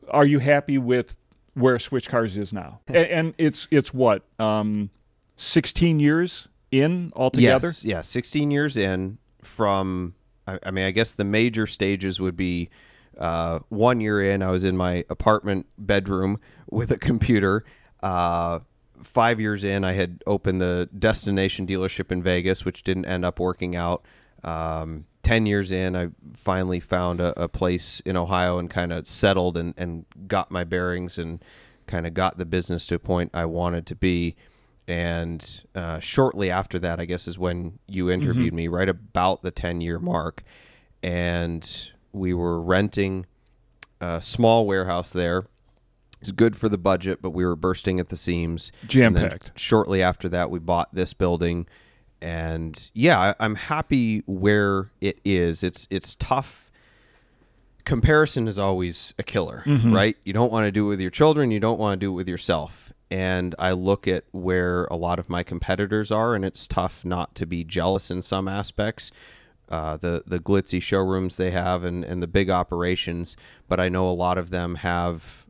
[0.09, 1.15] are you happy with
[1.53, 2.79] where Switch Cars is now?
[2.87, 4.89] and, and it's it's what um,
[5.37, 7.67] sixteen years in altogether.
[7.67, 10.15] Yes, yeah, 16 years in from,
[10.47, 12.69] I, I mean, I guess the major stages would be
[13.17, 17.65] uh, one year in, I was in my apartment bedroom with a computer.
[18.01, 18.59] Uh,
[19.03, 23.39] five years in, I had opened the destination dealership in Vegas, which didn't end up
[23.39, 24.05] working out.
[24.43, 29.07] Um, 10 years in, I finally found a, a place in Ohio and kind of
[29.07, 31.43] settled and, and got my bearings and
[31.87, 34.35] kind of got the business to a point I wanted to be
[34.89, 39.51] and uh, shortly after that, I guess, is when you interviewed me, right about the
[39.51, 40.41] ten year mark,
[41.03, 43.27] and we were renting
[44.01, 45.45] a small warehouse there.
[46.21, 48.71] It's good for the budget, but we were bursting at the seams.
[48.81, 49.51] And Jam-packed.
[49.55, 51.67] Shortly after that, we bought this building,
[52.21, 55.63] and yeah, I'm happy where it is.
[55.63, 56.69] It's it's tough
[57.89, 60.15] comparison is always a killer, right?
[60.23, 62.15] You don't want to do it with your children, you don't want to do it
[62.15, 62.93] with yourself.
[63.09, 67.33] And I look at where a lot of my competitors are, and it's tough not
[67.35, 69.11] to be jealous in some aspects.
[69.69, 73.35] Uh, the the glitzy showrooms they have and, and the big operations,
[73.67, 75.47] but I know a lot of them have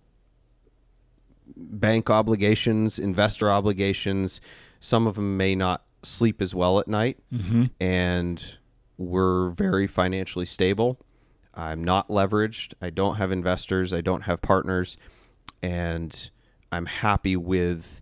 [1.57, 4.39] bank obligations, investor obligations.
[4.79, 7.65] Some of them may not sleep as well at night, mm-hmm.
[7.79, 8.57] and
[8.97, 10.99] we're very financially stable.
[11.53, 12.73] I'm not leveraged.
[12.81, 13.93] I don't have investors.
[13.93, 14.97] I don't have partners,
[15.61, 16.29] and
[16.71, 18.01] I'm happy with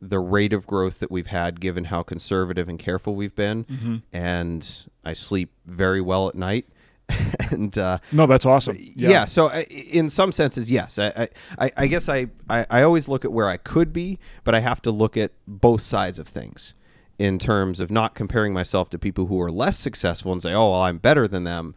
[0.00, 3.64] the rate of growth that we've had, given how conservative and careful we've been.
[3.64, 3.96] Mm-hmm.
[4.12, 6.68] And I sleep very well at night.
[7.50, 8.76] and uh, No, that's awesome.
[9.10, 9.24] yeah.
[9.24, 10.98] so I, in some senses, yes.
[10.98, 11.28] I,
[11.58, 14.60] I, I guess I, I, I always look at where I could be, but I
[14.60, 16.74] have to look at both sides of things
[17.18, 20.70] in terms of not comparing myself to people who are less successful and say, oh,
[20.70, 21.74] well, I'm better than them,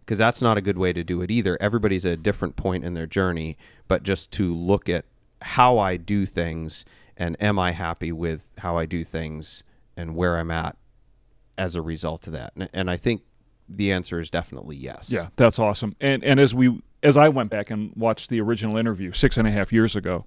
[0.00, 1.56] because that's not a good way to do it either.
[1.60, 5.04] Everybody's at a different point in their journey, but just to look at
[5.42, 6.84] how I do things
[7.16, 9.62] and am I happy with how I do things
[9.96, 10.76] and where I'm at
[11.56, 12.52] as a result of that.
[12.56, 13.22] And, and I think
[13.68, 15.10] the answer is definitely yes.
[15.12, 15.94] Yeah, that's awesome.
[16.00, 19.46] And and as we as I went back and watched the original interview six and
[19.46, 20.24] a half years ago,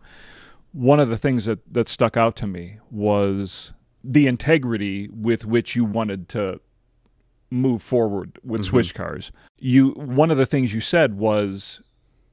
[0.72, 3.74] one of the things that that stuck out to me was
[4.04, 6.60] the integrity with which you wanted to
[7.50, 9.32] move forward with switch cars.
[9.60, 11.82] You one of the things you said was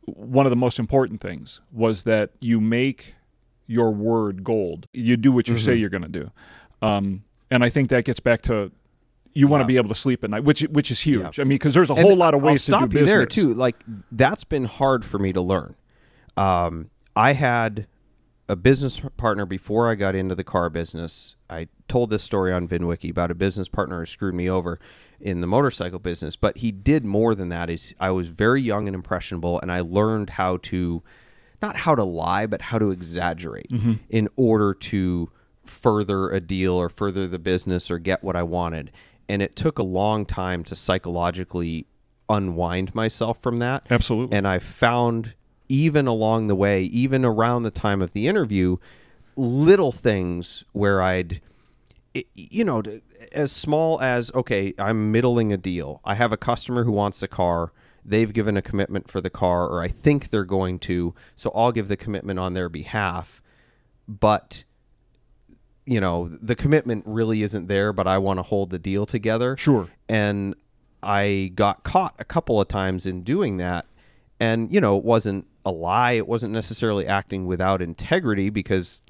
[0.06, 3.14] one of the most important things was that you make
[3.66, 4.86] your word gold.
[4.92, 6.30] You do what you say you're going to do.
[6.82, 8.72] Um, and I think that gets back to
[9.32, 9.68] you want to Yeah.
[9.68, 11.38] be able to sleep at night, which which is huge.
[11.38, 11.42] Yeah.
[11.42, 13.04] I mean, because there's a And whole lot of I'll ways to stop do you
[13.04, 13.10] business.
[13.10, 13.54] there too.
[13.54, 13.76] Like
[14.10, 15.76] that's been hard for me to learn.
[16.36, 17.86] Um, I had
[18.50, 21.36] a business partner before I got into the car business.
[21.48, 24.80] I told this story on VinWiki about a business partner who screwed me over
[25.20, 27.70] in the motorcycle business, but he did more than that.
[27.70, 31.02] Is I was very young and impressionable, and I learned how to
[31.62, 33.94] not how to lie, but how to exaggerate mm-hmm.
[34.08, 35.30] in order to
[35.64, 38.90] further a deal or further the business or get what I wanted.
[39.28, 41.86] And it took a long time to psychologically
[42.28, 43.86] unwind myself from that.
[43.88, 44.36] Absolutely.
[44.36, 45.34] And I found
[45.70, 48.76] even along the way, even around the time of the interview,
[49.36, 51.40] little things where I'd,
[52.34, 52.82] you know,
[53.30, 56.00] as small as, okay, I'm middling a deal.
[56.04, 57.72] I have a customer who wants a car.
[58.04, 61.14] They've given a commitment for the car, or I think they're going to.
[61.36, 63.40] So I'll give the commitment on their behalf.
[64.08, 64.64] But,
[65.86, 69.56] you know, the commitment really isn't there, but I want to hold the deal together.
[69.56, 69.88] Sure.
[70.08, 70.56] And
[71.00, 73.86] I got caught a couple of times in doing that.
[74.40, 76.12] And, you know, it wasn't a lie.
[76.12, 79.02] It wasn't necessarily acting without integrity because,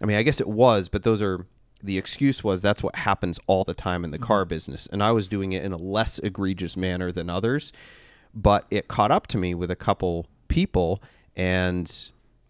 [0.00, 1.46] I mean, I guess it was, but those are,
[1.82, 4.50] the excuse was that's what happens all the time in the car mm-hmm.
[4.50, 4.86] business.
[4.92, 7.72] And I was doing it in a less egregious manner than others.
[8.32, 11.02] But it caught up to me with a couple people.
[11.34, 11.92] And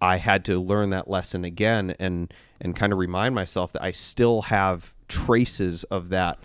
[0.03, 3.93] I had to learn that lesson again and, and kind of remind myself that I
[3.93, 6.39] still have traces of that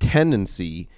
[0.00, 0.88] tendency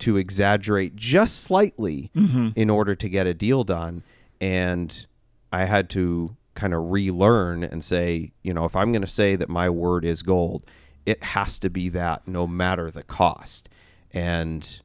[0.00, 2.48] to exaggerate just slightly mm-hmm.
[2.54, 4.02] in order to get a deal done.
[4.40, 5.06] And
[5.52, 9.36] I had to kind of relearn and say, you know, if I'm going to say
[9.36, 10.64] that my word is gold,
[11.06, 13.68] it has to be that no matter the cost.
[14.12, 14.80] And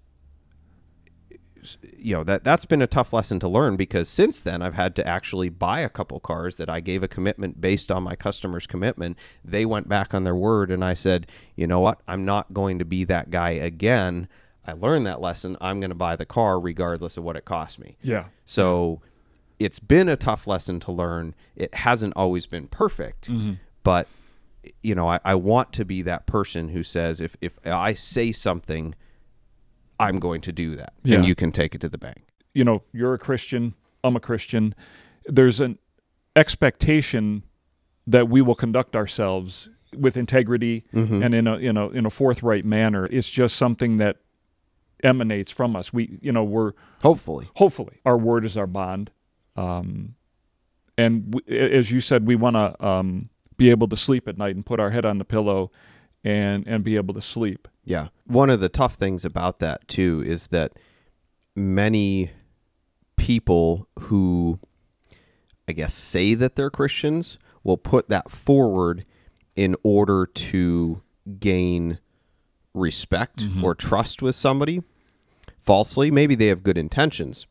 [1.98, 4.96] you know that that's been a tough lesson to learn because since then I've had
[4.98, 8.68] to actually buy a couple cars that I gave a commitment based on my customer's
[8.68, 9.18] commitment.
[9.44, 12.02] They went back on their word and I said, "You know what?
[12.08, 14.28] I'm not going to be that guy again.
[14.66, 15.58] I learned that lesson.
[15.60, 18.26] I'm going to buy the car regardless of what it costs me." Yeah.
[18.46, 19.02] So
[19.60, 21.36] it's been a tough lesson to learn.
[21.56, 23.54] It hasn't always been perfect, mm-hmm.
[23.84, 24.08] but
[24.82, 28.32] you know, I, I want to be that person who says if if I say
[28.32, 28.96] something,
[30.00, 31.18] I'm going to do that, Yeah.
[31.18, 32.24] and you can take it to the bank.
[32.54, 34.76] you know, you're a Christian, I'm a Christian.
[35.26, 35.80] There's an
[36.36, 37.44] expectation
[38.06, 41.22] that we will conduct ourselves with integrity mm-hmm.
[41.24, 43.06] and in a you know in a forthright manner.
[43.12, 44.18] It's just something that
[45.04, 45.94] emanates from us.
[45.94, 49.12] We you know we're Hopefully, hopefully our word is our bond,
[49.56, 50.16] um,
[50.98, 54.56] and w- as you said, we want to um, be able to sleep at night
[54.56, 55.72] and put our head on the pillow
[56.24, 57.68] and and be able to sleep.
[57.84, 58.08] yeah.
[58.26, 60.74] One of the tough things about that too is that
[61.56, 62.32] many
[63.18, 64.60] people who
[65.68, 69.06] I guess say that they're Christians will put that forward
[69.56, 71.02] in order to
[71.40, 72.00] gain
[72.74, 74.82] respect or trust with somebody
[75.64, 76.12] falsely.
[76.12, 77.48] Maybe they have good intentions,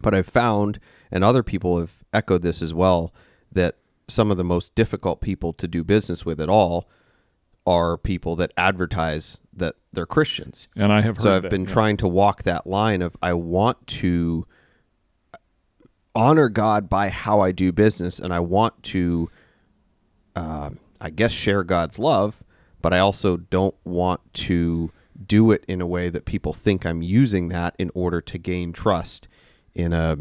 [0.00, 0.78] but I've found,
[1.10, 3.12] and other people have echoed this as well,
[3.50, 3.76] that
[4.08, 6.88] some of the most difficult people to do business with at all
[7.66, 10.68] are people that advertise that they're Christians.
[10.74, 11.72] And I have heard So I've that, been yeah.
[11.72, 14.46] trying to walk that line of I want to
[16.14, 19.30] honor God by how I do business, and I want to,
[20.34, 20.70] uh,
[21.00, 22.42] I guess, share God's love,
[22.82, 24.90] but I also don't want to
[25.24, 28.72] do it in a way that people think I'm using that in order to gain
[28.72, 29.28] trust
[29.74, 30.18] in a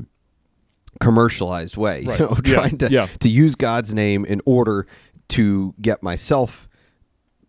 [0.99, 2.03] commercialized way.
[2.03, 2.19] Right.
[2.19, 2.53] You know, Yeah.
[2.53, 3.07] trying to Yeah.
[3.19, 4.87] to use God's name in order
[5.29, 6.67] to get myself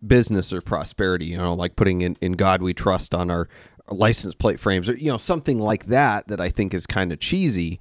[0.05, 3.47] business or prosperity, you know, like putting in, in God we trust on our
[3.89, 7.19] license plate frames or, you know, something like that that I think is kind of
[7.19, 7.79] cheesy.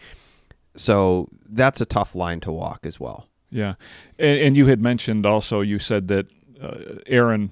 [0.77, 3.29] So that's a tough line to walk as well.
[3.51, 3.75] Yeah,
[4.19, 5.61] and, and you had mentioned also.
[5.61, 6.27] You said that
[6.63, 7.51] uh, Erin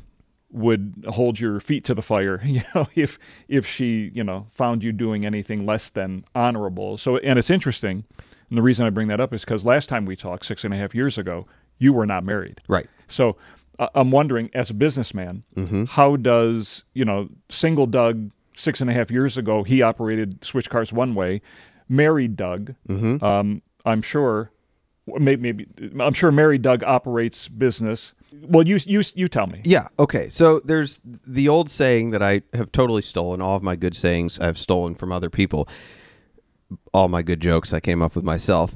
[0.50, 2.40] would hold your feet to the fire.
[2.44, 3.18] You know, if
[3.48, 6.96] if she you know found you doing anything less than honorable.
[6.98, 8.04] So, and it's interesting.
[8.48, 10.72] And the reason I bring that up is because last time we talked six and
[10.72, 11.46] a half years ago,
[11.78, 12.62] you were not married.
[12.66, 12.86] Right.
[13.06, 13.36] So
[13.78, 15.84] uh, I'm wondering, as a businessman, Mm-hmm.
[15.84, 20.68] how does you know single Doug six and a half years ago he operated switch
[20.70, 21.42] cars one way,
[21.90, 23.22] married Doug, Mm-hmm.
[23.24, 24.50] um, I'm sure,
[25.06, 25.66] maybe, maybe
[26.00, 28.14] I'm sure married Doug operates business.
[28.32, 29.62] Well, you you you tell me.
[29.64, 29.88] Yeah.
[29.98, 30.28] Okay.
[30.28, 33.40] So there's the old saying that I have totally stolen.
[33.40, 35.68] All of my good sayings I've stolen from other people.
[36.92, 38.74] All my good jokes I came up with myself.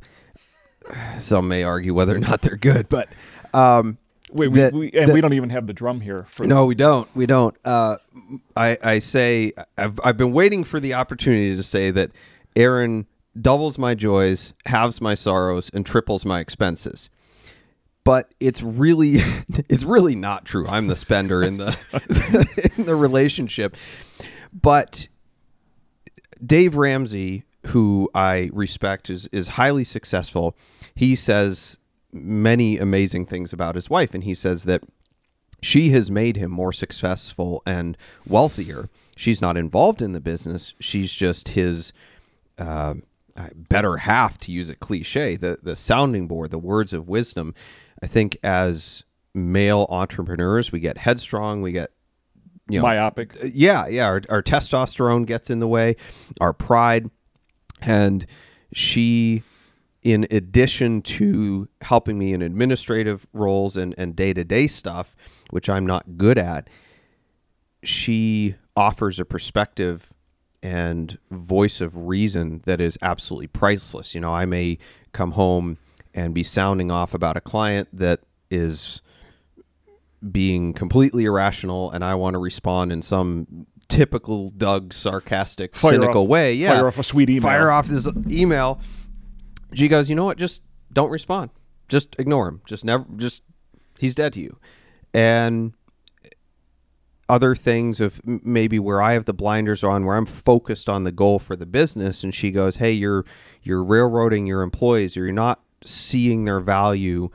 [1.18, 3.08] Some may argue whether or not they're good, but
[3.54, 3.98] um,
[4.32, 6.24] Wait, we, that- we, and that- we don't even have the drum here.
[6.30, 7.06] For No, we don't.
[7.14, 7.54] We don't.
[7.64, 7.98] Uh,
[8.56, 12.10] I, I say I've, I've been waiting for the opportunity to say that
[12.56, 13.06] Erin
[13.40, 17.08] doubles my joys, halves my sorrows, and triples my expenses.
[18.04, 19.16] But it's really,
[19.68, 20.66] it's really not true.
[20.68, 21.76] I'm the spender in the
[22.76, 23.76] in the relationship.
[24.52, 25.08] But
[26.44, 30.56] Dave Ramsey, who I respect, is is highly successful.
[30.94, 31.78] He says
[32.12, 34.82] many amazing things about his wife, and he says that
[35.62, 37.96] she has made him more successful and
[38.26, 38.90] wealthier.
[39.16, 40.74] She's not involved in the business.
[40.80, 41.92] She's just his
[42.58, 47.54] uh, better half, to use a cliche, the the sounding board, the words of wisdom.
[48.02, 51.90] I think as male entrepreneurs, we get headstrong, we get
[52.68, 53.36] you know, myopic.
[53.42, 54.06] Uh, yeah, yeah.
[54.06, 55.96] Our, our testosterone gets in the way,
[56.40, 57.10] our pride,
[57.80, 58.26] and
[58.72, 59.42] she
[60.02, 65.14] in addition to helping me in administrative roles and, and day-to-day stuff
[65.50, 66.68] which i'm not good at
[67.84, 70.12] she offers a perspective
[70.62, 74.76] and voice of reason that is absolutely priceless you know i may
[75.12, 75.78] come home
[76.14, 79.00] and be sounding off about a client that is
[80.30, 86.22] being completely irrational and I want to respond in some typical Doug sarcastic Fire cynical
[86.22, 86.54] off- way.
[86.54, 86.72] Yeah.
[86.74, 87.42] fire off a sweet email.
[87.42, 88.80] Fire off this email.
[89.74, 90.38] She goes, "You know what?
[90.38, 91.50] Just don't respond.
[91.88, 92.60] Just ignore him.
[92.66, 93.42] Just never just
[93.98, 94.58] he's dead to you."
[95.12, 95.72] And
[97.28, 101.12] other things of maybe where I have the blinders on, where I'm focused on the
[101.12, 103.24] goal for the business, and she goes, "Hey, you're
[103.62, 105.16] you're railroading your employees.
[105.16, 107.30] Or you're not seeing their value,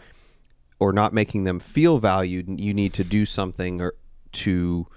[0.80, 2.60] or not making them feel valued.
[2.60, 3.93] You need to do something or
[4.34, 4.88] to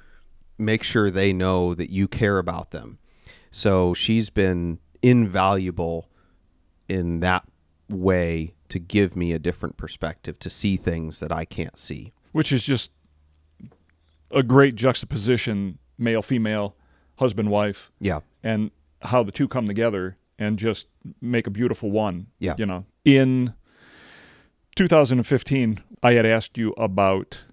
[0.59, 2.99] make sure they know that you care about them."
[3.51, 6.09] So she's been invaluable
[6.89, 7.47] in that
[7.89, 12.13] way to give me a different perspective to see things that I can't see.
[12.33, 12.93] which is just
[14.31, 16.77] a great juxtaposition male female
[17.19, 18.21] husband wife Yeah.
[18.45, 18.71] and
[19.03, 20.89] how the two come together and just
[21.21, 22.55] make a beautiful one Yeah.
[22.59, 22.85] you know.
[23.05, 23.55] In
[24.77, 27.45] 2015 i had asked you about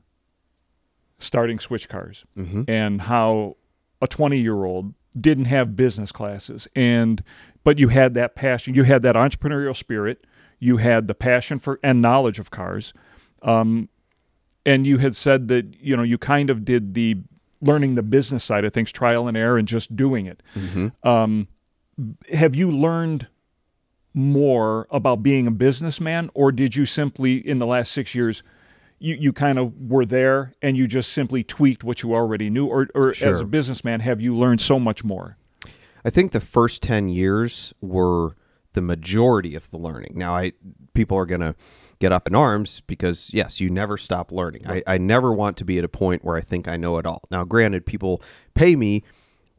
[1.20, 2.24] starting switch cars
[2.68, 3.58] and how
[4.02, 7.24] a 20 year old didn't have business classes and
[7.64, 10.26] but you had that passion you had that entrepreneurial spirit
[10.60, 12.94] you had the passion for and knowledge of cars
[13.42, 13.90] um,
[14.66, 17.18] and you had said that you know you kind of did the
[17.62, 20.44] learning the business side of things trial and error and just doing it.
[21.04, 21.48] Um,
[22.32, 23.28] have you learned
[24.14, 28.42] more about being a businessman or did you simply in the last six years
[29.00, 32.66] you, you kind of were there and you just simply tweaked what you already knew
[32.66, 35.38] or, or as a businessman have you learned so much more
[36.04, 38.36] I think the first 10 years were
[38.78, 40.14] the majority of the learning.
[40.16, 40.54] Now, I
[40.94, 41.56] people are going to
[42.00, 44.68] get up in arms because, yes, you never stop learning.
[44.68, 47.06] I, I never want to be at a point where I think I know it
[47.06, 47.24] all.
[47.32, 48.22] Now, granted, people
[48.54, 49.04] pay me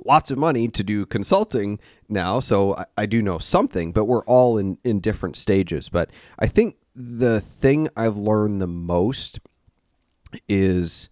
[0.04, 1.78] lots of money to do consulting
[2.08, 5.88] now, so I, I do know something, but we're all in, in different stages.
[5.88, 9.40] But I think the thing I've learned the most
[10.48, 11.08] is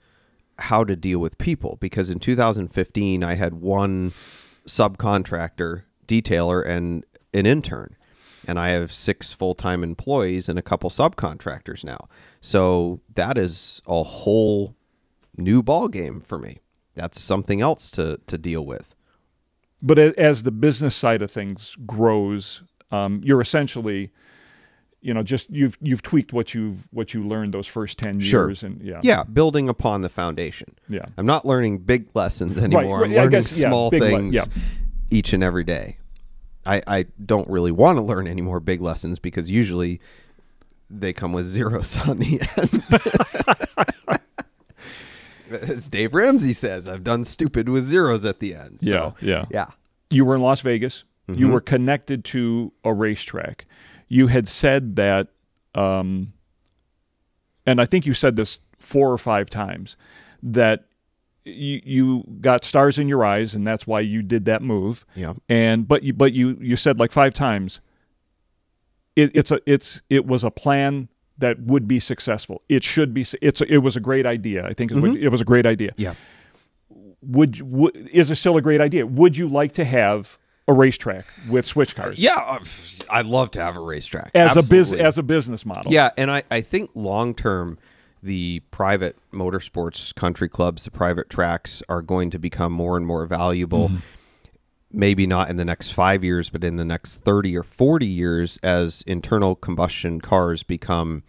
[0.59, 4.13] how to deal with people because in 2015 I had one
[4.67, 7.97] subcontractor, detailer and an intern.
[8.49, 12.09] And I have six full-time employees and a couple subcontractors now.
[12.41, 14.77] So that is a whole
[15.37, 16.61] new ball game for me.
[16.97, 18.95] That's something else to to deal with.
[19.83, 24.11] but as the business side of things grows um, you're essentially
[25.03, 28.49] you know just you've you've tweaked what you've what you learned those first 10 Sure.
[28.49, 30.75] years and yeah Yeah, building upon the foundation.
[30.89, 31.05] Yeah.
[31.19, 33.01] I'm not learning big lessons anymore.
[33.03, 34.45] right, I'm learning guess, yeah, small le- things yeah.
[35.11, 35.99] each and every day.
[36.65, 40.01] I, I don't really want to learn any more big lessons because usually
[40.91, 44.19] they come with zeros on the end.
[45.51, 48.79] As Dave Ramsey says, I've done stupid with zeros at the end.
[48.83, 49.45] So, Yeah, yeah.
[49.51, 49.67] Yeah.
[50.11, 51.05] you were in Las Vegas.
[51.29, 51.41] Mm-hmm.
[51.41, 53.67] You were connected to a racetrack.
[54.09, 55.29] You had said that,
[55.75, 56.33] um,
[57.67, 59.97] and I think you said this four or five times,
[60.43, 60.85] that
[61.45, 65.05] you, you got stars in your eyes, and that's why you did that move.
[65.17, 65.35] Yeah.
[65.49, 67.81] And but you but you you said like five times.
[69.17, 71.09] It, it's a it's it was a plan
[71.39, 72.63] that would be successful.
[72.69, 73.27] It should be.
[73.43, 74.65] It's it was a great idea.
[74.67, 75.23] I think what- mm-hmm.
[75.23, 76.15] it was a great idea Yeah.
[77.23, 79.07] would, would is it still a great idea?
[79.07, 82.19] Would you like to have a racetrack with switch uh, cars?
[82.19, 82.35] Yeah.
[82.37, 82.59] uh,
[83.11, 84.31] I'd love to have a racetrack.
[84.35, 85.93] as a biz as a business model.
[85.93, 87.79] Yeah, and I, I think long term,
[88.23, 93.25] the private motorsports country clubs, the private tracks, are going to become more and more
[93.27, 93.89] valuable.
[93.89, 93.99] Mm-hmm.
[94.97, 98.59] Maybe not in the next five years, but in the next 30 or 40 years,
[98.63, 101.23] as internal combustion cars become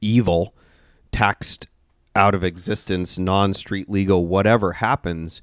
[0.00, 0.54] evil,
[1.10, 1.66] taxed
[2.14, 5.42] out of existence, non street legal, whatever happens,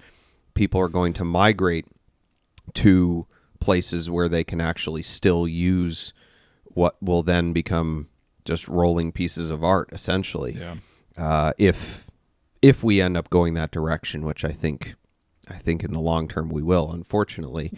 [0.53, 1.85] people are going to migrate
[2.75, 3.27] to
[3.59, 6.13] places where they can actually still use
[6.63, 8.07] what will then become
[8.45, 10.75] just rolling pieces of art essentially Yeah.
[11.17, 12.07] uh, if
[12.61, 14.95] if we end up going that direction which i think
[15.53, 17.71] i think in the long term we will unfortunately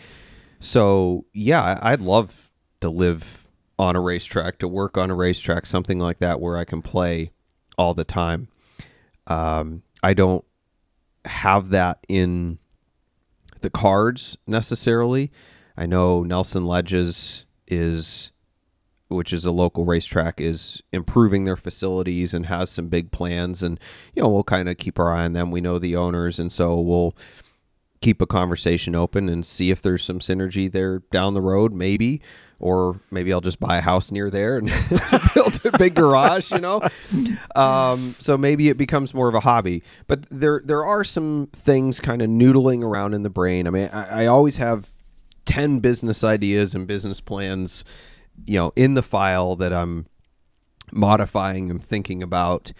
[0.60, 3.48] so yeah i'd love to live
[3.80, 7.32] on a racetrack to work on a racetrack something like that where i can play
[7.78, 8.48] all the time
[9.28, 10.46] um, i don't
[11.26, 12.60] have that in
[13.62, 15.32] the cards necessarily.
[15.76, 18.32] I know Nelson Ledges is,
[19.08, 23.64] which is a local racetrack, is improving their facilities and has some big plans.
[23.64, 23.80] And,
[24.14, 25.50] you know, we'll kind of keep our eye on them.
[25.50, 26.38] We know the owners.
[26.38, 27.16] And so we'll
[28.04, 32.22] keep a conversation open and see if there's some synergy there down the road, maybe.
[32.60, 34.68] Or maybe I'll just buy a house near there and
[35.34, 36.88] build a big garage, you know.
[37.56, 39.84] Um, so maybe it becomes more of a hobby.
[40.08, 43.68] But there there are some things kind of noodling around in the brain.
[43.68, 44.90] I mean, I, I always have
[45.46, 47.84] ten business ideas and business plans,
[48.46, 50.06] you know, in the file that I'm
[50.92, 52.72] modifying and thinking about.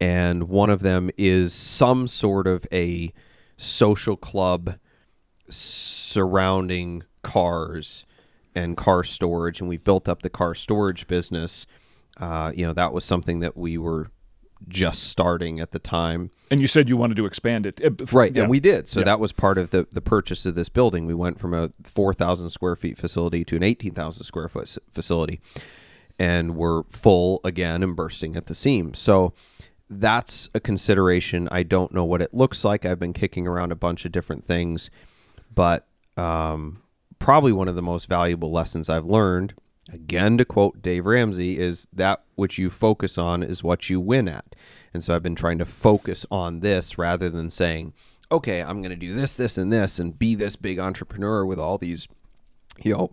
[0.00, 3.12] And one of them is some sort of a
[3.58, 4.78] social club
[5.50, 8.06] surrounding cars
[8.54, 11.66] and car storage, and we've built up the car storage business.
[12.18, 14.08] Uh, you know, that was something that we were
[14.66, 16.30] just starting at the time.
[16.50, 18.42] And you said you wanted to expand it, Uh, Right, yeah.
[18.42, 18.88] and we did.
[18.88, 19.04] So Yeah.
[19.04, 21.06] that was part of the the purchase of this building.
[21.06, 24.76] We went from a four thousand square feet facility to an eighteen thousand square foot
[24.90, 25.40] facility,
[26.18, 28.98] and we're full again and bursting at the seams.
[28.98, 29.32] So
[29.90, 31.48] that's a consideration.
[31.50, 32.84] I don't know what it looks like.
[32.84, 34.90] I've been kicking around a bunch of different things,
[35.54, 35.86] but
[36.16, 36.82] um,
[37.18, 39.54] probably one of the most valuable lessons I've learned.
[39.90, 44.28] Again, to quote Dave Ramsey, is that which you focus on is what you win
[44.28, 44.54] at.
[44.92, 47.94] And so I've been trying to focus on this rather than saying,
[48.30, 51.58] okay, I'm going to do this, this, and this, and be this big entrepreneur with
[51.58, 52.06] all these,
[52.82, 53.12] you know,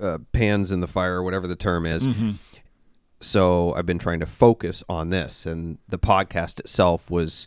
[0.00, 2.06] uh, pans in the fire, whatever the term is.
[3.20, 5.46] So I've been trying to focus on this.
[5.46, 7.46] And the podcast itself was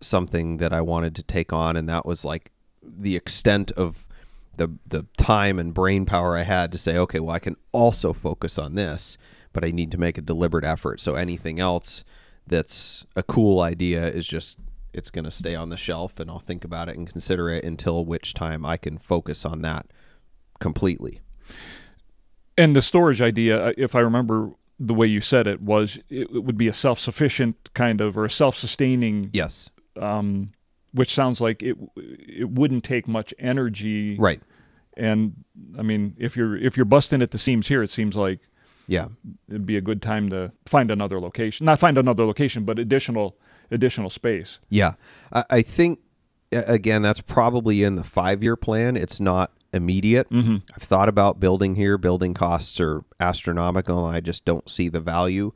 [0.00, 1.76] something that I wanted to take on.
[1.76, 2.50] And that was like
[2.82, 4.06] the extent of
[4.56, 8.12] the the time and brain power I had to say, okay, well, I can also
[8.12, 9.16] focus on this,
[9.52, 11.00] but I need to make a deliberate effort.
[11.00, 12.04] So anything else
[12.46, 14.58] that's a cool idea is just
[14.92, 17.64] it's going to stay on the shelf, and I'll think about it and consider it
[17.64, 19.86] until which time I can focus on that
[20.58, 21.20] completely.
[22.58, 24.50] And the storage idea, uh, if I remember
[24.82, 28.24] the way you said it, was it, it would be a self-sufficient kind of or
[28.24, 29.68] a self-sustaining, Yes,
[30.00, 30.52] um,
[30.92, 34.16] which sounds like it it wouldn't take much energy.
[34.18, 34.40] right.
[34.96, 35.44] And
[35.78, 38.40] I mean, if you're if you're busting at the seams here, it seems like
[38.88, 39.08] Yeah,
[39.48, 41.66] it'd be a good time to find another location.
[41.66, 43.36] Not find another location, but additional
[43.70, 44.58] additional space.
[44.68, 44.94] Yeah,
[45.32, 46.00] I, I think
[46.52, 48.96] again that's probably in the five-year plan.
[48.96, 50.28] It's not immediate.
[50.30, 50.56] Mm-hmm.
[50.74, 51.98] I've thought about building here.
[51.98, 54.06] Building costs are astronomical.
[54.06, 55.52] and I just don't see the value.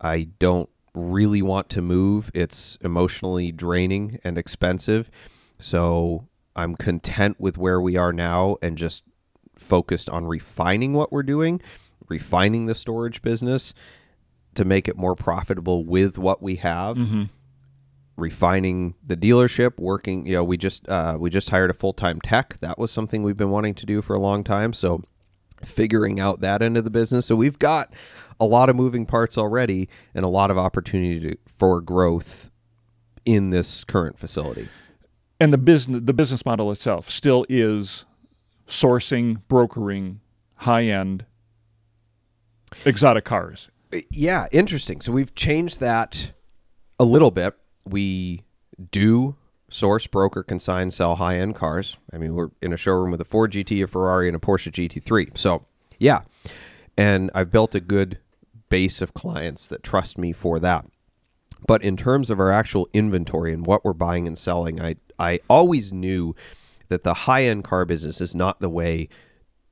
[0.00, 2.30] I don't really want to move.
[2.34, 5.10] It's emotionally draining and expensive.
[5.58, 9.04] So I'm content with where we are now and just
[9.54, 11.60] focused on refining what we're doing,
[12.08, 13.74] refining the storage business
[14.54, 17.24] to make it more profitable with what we have mm-hmm.
[18.16, 22.58] Refining the dealership working you know we just uh, we just hired a full-time tech.
[22.60, 24.72] That was something we've been wanting to do for a long time.
[24.72, 25.02] So
[25.64, 27.26] figuring out that end of the business.
[27.26, 27.92] So we've got
[28.40, 32.50] a lot of moving parts already and a lot of opportunity to, for growth
[33.24, 34.68] in this current facility.
[35.40, 38.04] And the business the business model itself still is
[38.66, 40.20] sourcing, brokering
[40.56, 41.24] high end
[42.84, 43.68] exotic cars.
[44.10, 45.00] yeah interesting.
[45.00, 46.32] So we've changed that
[46.98, 47.54] a little bit
[47.84, 48.42] we
[48.90, 49.36] do
[49.68, 51.96] source broker consign sell high end cars.
[52.12, 54.70] I mean we're in a showroom with a ford gt a ferrari and a porsche
[54.70, 55.64] gt3 so
[55.98, 56.22] yeah.
[56.96, 58.18] And i've built a good
[58.68, 60.86] base of clients that trust me for that.
[61.66, 65.40] But in terms of our actual inventory and what we're buying and selling i i
[65.48, 66.34] always knew
[66.88, 69.08] that the high end car business is not the way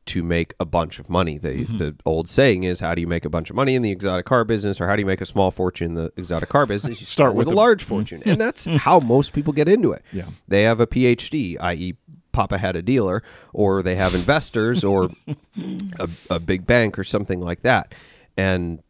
[0.06, 1.38] to make a bunch of money.
[1.38, 1.76] The mm-hmm.
[1.76, 4.26] the old saying is, how do you make a bunch of money in the exotic
[4.26, 7.00] car business, or how do you make a small fortune in the exotic car business?
[7.00, 7.88] You start, with, with a large mm-hmm.
[7.88, 10.02] fortune, and that's how most people get into it.
[10.12, 10.26] Yeah.
[10.48, 11.96] they have a PhD, i.e.,
[12.32, 13.22] Papa had a dealer,
[13.52, 15.10] or they have investors, or
[15.98, 17.94] a, a big bank, or something like that.
[18.36, 18.82] And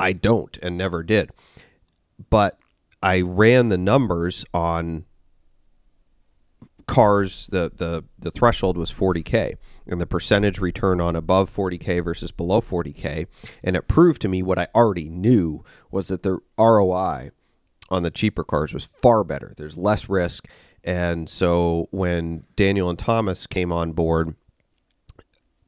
[0.00, 1.30] I don't, and never did.
[2.30, 2.58] But
[3.02, 5.04] I ran the numbers on
[6.86, 9.56] cars the the the threshold was 40k
[9.86, 13.26] and the percentage return on above 40k versus below 40k
[13.64, 17.32] and it proved to me what I already knew was that the ROI
[17.90, 20.46] on the cheaper cars was far better there's less risk
[20.84, 24.36] and so when Daniel and Thomas came on board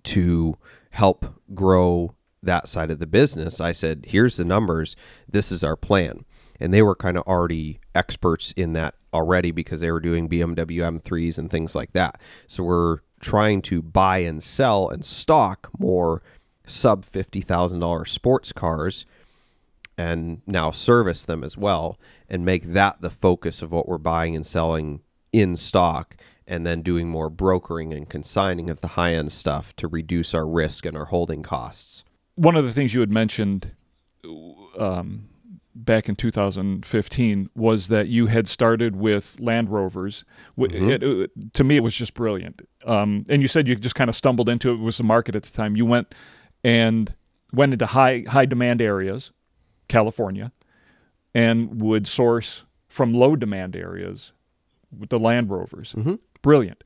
[0.04, 0.56] to
[0.90, 4.96] help grow that side of the business, I said, here's the numbers.
[5.28, 6.24] This is our plan.
[6.61, 10.80] And they were kind of already experts in that already because they were doing BMW
[10.80, 12.20] M3s and things like that.
[12.46, 16.22] So we're trying to buy and sell and stock more
[16.66, 19.06] sub $50,000 sports cars
[19.96, 21.98] and now service them as well
[22.28, 25.00] and make that the focus of what we're buying and selling
[25.32, 29.88] in stock and then doing more brokering and consigning of the high end stuff to
[29.88, 32.04] reduce our risk and our holding costs.
[32.36, 33.72] One of the things you had mentioned
[34.78, 35.28] um,
[35.85, 40.24] back in 2015 was that you had started with Land Rovers.
[40.59, 42.62] W- It, it- to me, it was just brilliant.
[42.85, 44.74] Um, and you said you just kind of stumbled into it.
[44.74, 45.76] It was the market at the time.
[45.76, 46.14] You went
[46.64, 47.14] and
[47.53, 49.31] went into high high demand areas,
[49.89, 50.53] California,
[51.35, 54.33] and would source from low demand areas
[54.97, 55.95] with the Land Rovers.
[56.43, 56.83] Brilliant.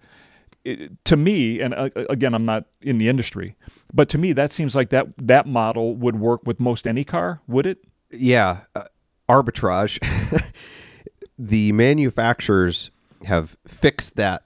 [0.64, 3.56] It, to me, and uh, again, I'm not in the industry,
[3.92, 7.40] but to me, that seems like that that model would work with most any car.
[7.48, 7.78] Would it?
[8.12, 8.84] Yeah, uh,
[9.28, 9.98] arbitrage.
[11.38, 12.90] the manufacturers
[13.24, 14.42] have fixed that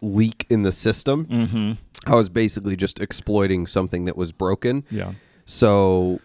[0.00, 1.26] leak in the system.
[1.26, 1.72] Mm-hmm.
[2.10, 4.84] I was basically just exploiting something that was broken.
[4.90, 5.12] Yeah.
[5.44, 6.20] So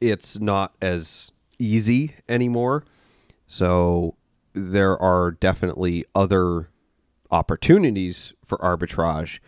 [0.00, 2.84] it's not as easy anymore.
[3.46, 4.14] So
[4.52, 6.70] there are definitely other
[7.30, 9.40] opportunities for arbitrage,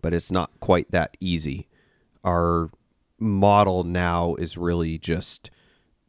[0.00, 1.68] but it's not quite that easy.
[2.22, 2.70] Our
[3.18, 5.50] model now is really just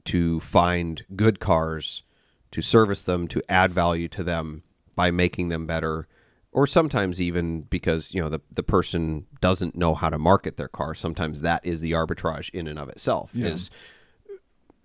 [0.05, 2.03] to find good cars,
[2.51, 4.63] to service them, to add value to them
[4.95, 6.07] by making them better,
[6.51, 10.69] or sometimes even because you know the the person doesn't know how to market their
[10.69, 10.95] car.
[10.95, 13.31] Sometimes that is the arbitrage in and of itself.
[13.33, 13.47] Yeah.
[13.47, 13.69] Is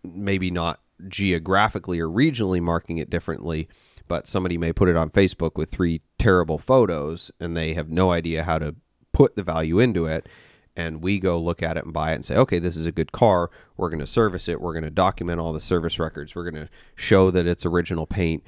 [0.02, 3.68] maybe not geographically or regionally marking it differently,
[4.08, 8.10] but somebody may put it on Facebook with three terrible photos and they have no
[8.10, 8.74] idea how to
[9.12, 10.28] put the value into it.
[10.76, 12.92] And we go look at it and buy it and say, okay, this is a
[12.92, 13.50] good car.
[13.76, 14.60] We're going to service it.
[14.60, 16.34] We're going to document all the service records.
[16.34, 18.42] We're going to show that it's original paint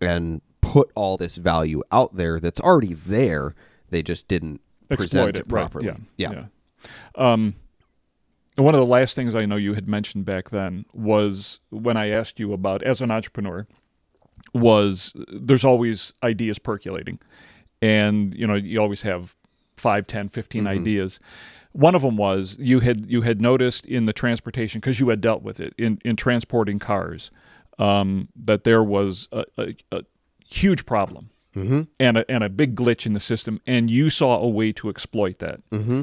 [0.00, 3.54] and put all this value out there that's already there.
[3.90, 5.86] They just didn't present Exploit it, it, right, properly.
[5.86, 6.32] yeah, yeah.
[6.32, 7.32] yeah.
[7.32, 7.54] Um,
[8.56, 12.08] one of the last things I know you had mentioned back then was when I
[12.08, 13.66] asked you about as an entrepreneur
[14.54, 17.18] was there's always ideas percolating
[17.82, 19.34] and you know you always have
[19.76, 20.68] 5 10 15 Mm-hmm.
[20.68, 21.20] ideas
[21.76, 25.20] one of them was you had you had noticed in the transportation because you had
[25.20, 27.30] dealt with it in in transporting cars
[27.78, 30.02] um, that there was a, a, a
[30.48, 31.82] huge problem Mm-hmm.
[31.98, 34.90] and a, and a big glitch in the system and you saw a way to
[34.90, 36.02] exploit that mm-hmm.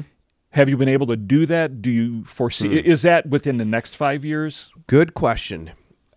[0.50, 2.86] have you been able to do that do you foresee Hmm.
[2.92, 5.70] is that within the next five years Good question.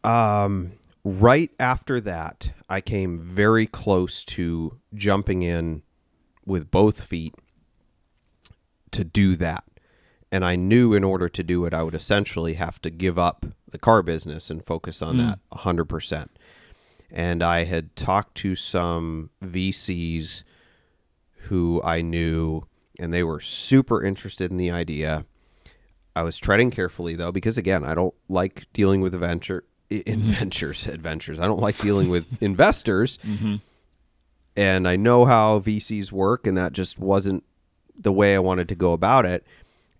[0.04, 0.72] Um,
[1.04, 5.84] right after that, I came very close to jumping in
[6.46, 7.36] with both feet
[8.92, 9.64] to do that.
[10.32, 13.46] And I knew in order to do it, I would essentially have to give up
[13.70, 15.26] the car business and focus on mm.
[15.26, 16.28] that 100%.
[17.10, 20.44] And I had talked to some VCs
[21.44, 22.64] who I knew,
[23.00, 25.26] and they were super interested in the idea.
[26.16, 30.30] I was treading carefully though, because again, I don't like dealing with adventure, i- mm-hmm.
[30.30, 31.40] adventures, adventures.
[31.40, 33.56] I don't like dealing with investors, mm-hmm.
[34.58, 37.46] and I know how VCs work, and that just wasn't
[37.98, 39.46] the way I wanted to go about it.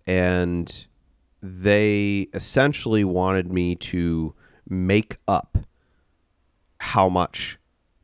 [0.06, 0.86] And
[1.42, 4.34] they essentially wanted me to
[4.68, 5.58] make up
[6.80, 7.58] how much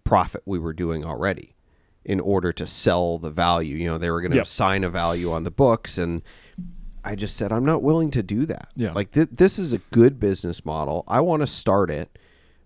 [0.04, 1.54] profit we were doing already
[2.04, 3.76] in order to sell the value.
[3.76, 4.44] You know, they were going to Yep.
[4.46, 6.22] assign a value on the books and
[7.06, 8.68] I just said I'm not willing to do that.
[8.76, 8.92] Yeah.
[8.92, 11.04] Like th- this is a good business model.
[11.06, 12.18] I want to start it,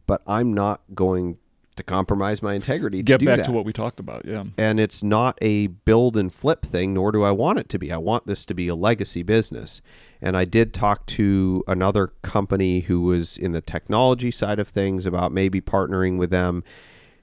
[0.06, 1.38] but I'm not going
[1.78, 3.46] to compromise my integrity to get do back that.
[3.46, 4.44] to what we talked about yeah.
[4.56, 7.90] And it's not a build and flip thing nor do i want it to be.
[7.90, 9.80] I want this to be a legacy business.
[10.20, 15.06] And i did talk to another company who was in the technology side of things
[15.06, 16.62] about maybe partnering with them.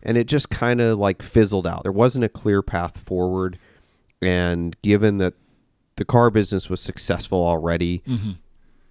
[0.01, 1.83] And it just kind of like fizzled out.
[1.83, 3.57] There wasn't a clear path forward.
[4.21, 5.33] And given that
[5.95, 8.31] the car business was successful already mm-hmm.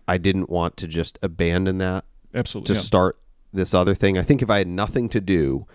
[0.08, 2.04] i didn't want to just abandon that
[2.34, 2.84] absolutely to yeah.
[2.84, 3.18] start
[3.54, 4.18] this other thing.
[4.18, 5.66] I think if I had nothing to do,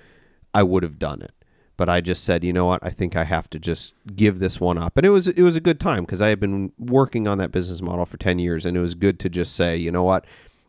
[0.53, 1.33] I would have done it.
[1.77, 2.83] But I just said, you know what?
[2.83, 4.97] I think I have to just give this one up.
[4.97, 7.53] And it was it was a good time because I had been working on that
[7.53, 10.25] business model for 10 years and it was good to just say, you know what?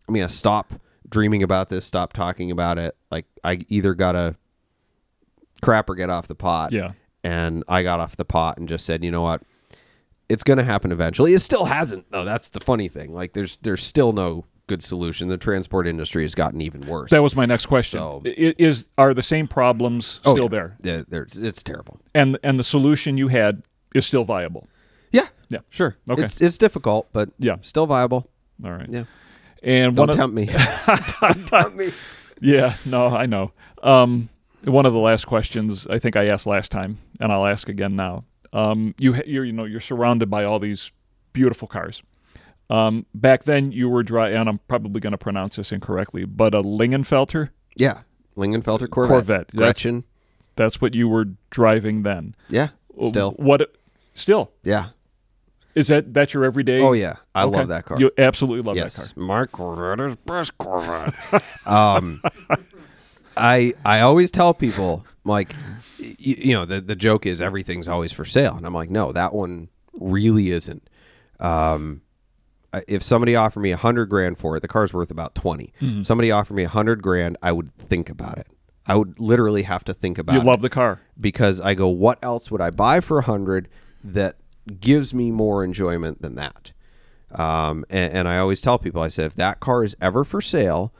[0.07, 0.75] I'm going to stop
[1.09, 2.97] dreaming about this, stop talking about it.
[3.11, 4.37] Like I either got to
[5.61, 6.73] crap or get off the pot.
[6.73, 6.93] Yeah.
[7.25, 9.43] And I got off the pot and just said, you know what?
[10.29, 11.35] It's going to happen eventually.
[11.35, 12.25] It still hasn't though.
[12.25, 13.13] That's the funny thing.
[13.13, 15.29] Like there's there's still no good solution.
[15.29, 17.11] The transport industry has gotten even worse.
[17.11, 20.73] that was my next question So- is are the same problems Oh, still yeah.
[20.83, 22.01] there Yeah, it's terrible.
[22.15, 23.63] and and the solution you had
[23.95, 24.69] is still viable
[25.13, 25.27] Yeah.
[25.49, 25.61] Yeah.
[25.71, 25.97] Sure.
[26.09, 26.23] Okay.
[26.25, 27.57] It's it's difficult, but Yeah.
[27.63, 28.23] still viable.
[28.65, 29.05] all right Yeah.
[29.63, 30.47] and Don't one of, tempt me.
[31.21, 31.91] Don't tempt me.
[32.41, 33.53] Yeah, no, I know.
[33.83, 34.29] Um,
[34.65, 37.97] one of the last questions I think I asked last time, and I'll ask again
[37.97, 38.25] now.
[38.53, 40.91] Um, you you're you know you're surrounded by all these
[41.33, 42.03] beautiful cars.
[42.71, 46.55] Um, back then you were dry, and I'm probably going to pronounce this incorrectly, but
[46.55, 47.51] a Lingenfelter.
[47.77, 48.01] Yeah.
[48.37, 49.11] Lingenfelter Corvette.
[49.17, 50.05] Corvette, Gretchen.
[50.57, 52.35] That's what you were driving then.
[52.49, 52.69] Yeah.
[53.07, 53.33] Still.
[53.33, 53.75] what?
[54.15, 54.91] Still, Yeah.
[55.77, 56.81] Is that that's your everyday?
[56.81, 57.59] Oh yeah, I Okay.
[57.59, 57.99] love that car.
[57.99, 59.25] You absolutely love yes, that car.
[59.25, 61.15] my Corvette is best Corvette.
[61.67, 62.21] um,
[63.37, 65.55] I I always tell people like,
[66.01, 69.13] y- you know, the the joke is everything's always for sale, and I'm like, no,
[69.13, 69.69] that one
[69.99, 70.83] really isn't.
[71.39, 72.10] Um, I-
[72.89, 76.03] if somebody offered me a hundred grand for it, the car's worth about 20 Mm-hmm.
[76.03, 78.47] Somebody offered me a hundred grand, I would think about it.
[78.87, 80.39] I would literally have to think about it.
[80.39, 81.01] You love the car.
[81.21, 83.69] because I go, what else would I buy for a hundred
[84.03, 84.37] that
[84.81, 86.73] gives me more enjoyment than that?
[87.33, 90.41] Um, and, and I always tell people, I said, if that car is ever for
[90.41, 90.93] sale,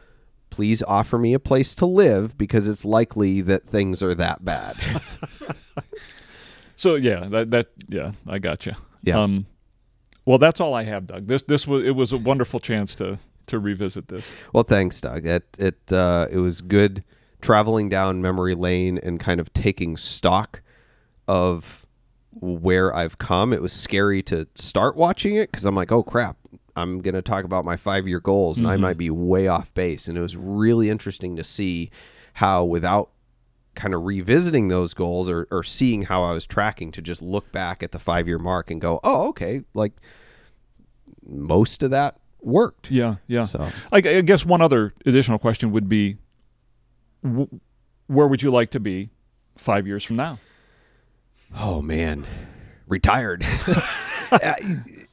[0.51, 4.77] please offer me a place to live because it's likely that things are that bad.
[6.77, 8.73] So yeah, that that yeah, I got you.
[9.03, 9.21] Yeah.
[9.21, 9.45] Um,
[10.31, 11.27] well, that's all I have, Doug.
[11.27, 13.19] This this was it was a wonderful chance to
[13.49, 14.31] to revisit this.
[14.53, 15.27] well, thanks, Doug.
[15.27, 17.03] It it uh, it was good
[17.41, 20.63] traveling down memory lane and kind of taking stock
[21.27, 21.85] of
[22.31, 23.53] where I've come.
[23.53, 26.37] It was scary to start watching it because I'm like, oh crap,
[26.77, 29.75] I'm going to talk about my five year goals and I might be way off
[29.75, 30.07] base.
[30.07, 31.91] And it was really interesting to see
[32.35, 33.11] how, without
[33.75, 37.51] kind of revisiting those goals or, or seeing how I was tracking, to just look
[37.51, 39.95] back at the five year mark and go, oh, okay, like
[41.27, 42.91] most of that worked.
[42.91, 43.47] Yeah, yeah.
[43.47, 46.17] So- I, I guess one other additional question would be,
[47.25, 47.53] wh-
[48.07, 49.11] where would you like to be
[49.57, 50.39] five years from now?
[51.57, 52.27] Oh man,
[52.87, 53.45] retired.
[54.33, 54.55] Uh,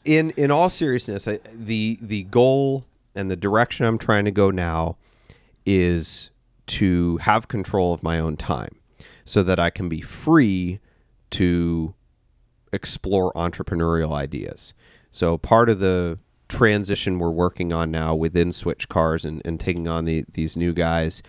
[0.06, 2.86] in in all seriousness, I, the the goal
[3.16, 4.96] and the direction I'm trying to go now
[5.66, 6.30] is
[6.68, 8.76] to have control of my own time,
[9.26, 10.80] so that I can be free
[11.32, 11.96] to
[12.72, 14.76] explore entrepreneurial ideas.
[15.18, 19.88] So part of the transition we're working on now within Switch Cars and, and taking
[19.88, 21.24] on the, these new guys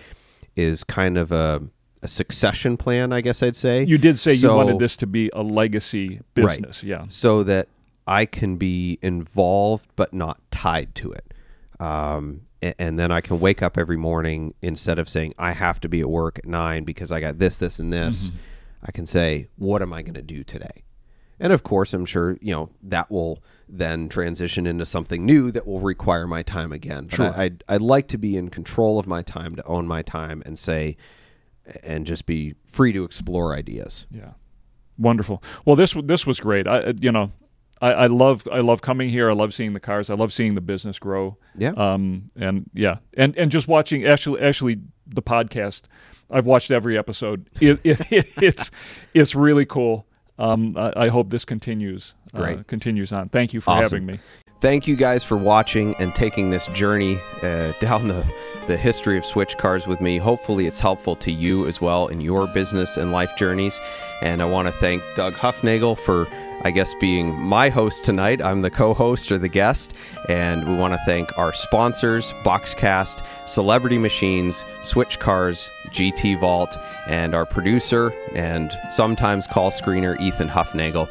[0.57, 1.63] is kind of a,
[2.03, 3.85] a succession plan, I guess I'd say.
[3.85, 6.61] You did say you wanted this to be a legacy Right.
[6.61, 6.83] business.
[6.83, 7.07] Yeah.
[7.09, 7.69] so that
[8.07, 11.33] I can be involved but not tied to it.
[11.81, 15.81] Um, a- and, then I can wake up every morning instead of saying I have
[15.81, 18.33] to be at work at nine because I got this, this, and this.
[18.85, 20.85] I can say, what am I going to do today?
[21.41, 25.67] And of course, I'm sure you know that will then transition into something new that
[25.67, 27.05] will require my time again.
[27.05, 27.35] But Sure.
[27.35, 30.43] I, I'd, I'd like to be in control of my time, to own my time,
[30.47, 30.97] and say,
[31.83, 34.07] and just be free to explore ideas.
[34.11, 34.33] Yeah,
[34.97, 35.43] wonderful.
[35.65, 36.67] Well, this this was great.
[36.67, 37.31] I you know,
[37.81, 39.31] I, I love I love coming here.
[39.31, 40.09] I love seeing the cars.
[40.11, 41.37] I love seeing the business grow.
[41.57, 41.73] Yeah.
[41.77, 42.31] Um.
[42.37, 42.97] And yeah.
[43.17, 45.83] And and just watching actually actually the podcast.
[46.31, 47.49] I've watched every episode.
[47.61, 47.99] It, it,
[48.43, 48.71] it's
[49.15, 50.07] it's really cool.
[50.39, 50.77] Um.
[50.77, 52.15] I, I hope this continues.
[52.35, 53.29] Uh, continues on.
[53.29, 53.83] Thank you for Awesome.
[53.85, 54.21] having me.
[54.61, 58.25] Thank you guys for watching and taking this journey uh, down the,
[58.67, 60.19] the history of switch cars with me.
[60.19, 63.81] Hopefully, it's helpful to you as well in your business and life journeys.
[64.21, 66.27] And I want to thank Doug Huffnagel for,
[66.63, 68.43] I guess, being my host tonight.
[68.43, 69.95] I'm the co host or the guest.
[70.29, 77.33] And we want to thank our sponsors Boxcast, Celebrity Machines, Switch Cars, GT Vault, and
[77.33, 81.09] our producer and sometimes call screener, Ethan Huffnagel.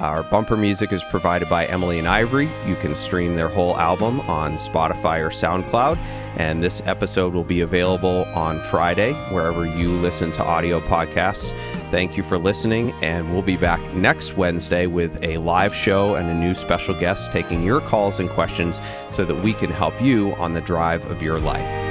[0.00, 2.48] Our bumper music is provided by Emily and Ivory.
[2.66, 5.96] You can stream their whole album on Spotify or SoundCloud.
[6.36, 11.52] And this episode will be available on Friday, wherever you listen to audio podcasts.
[11.90, 16.28] Thank you for listening, and we'll be back next Wednesday with a live show and
[16.28, 18.80] a new special guest taking your calls and questions
[19.10, 21.87] so that we can help you on the drive of your life.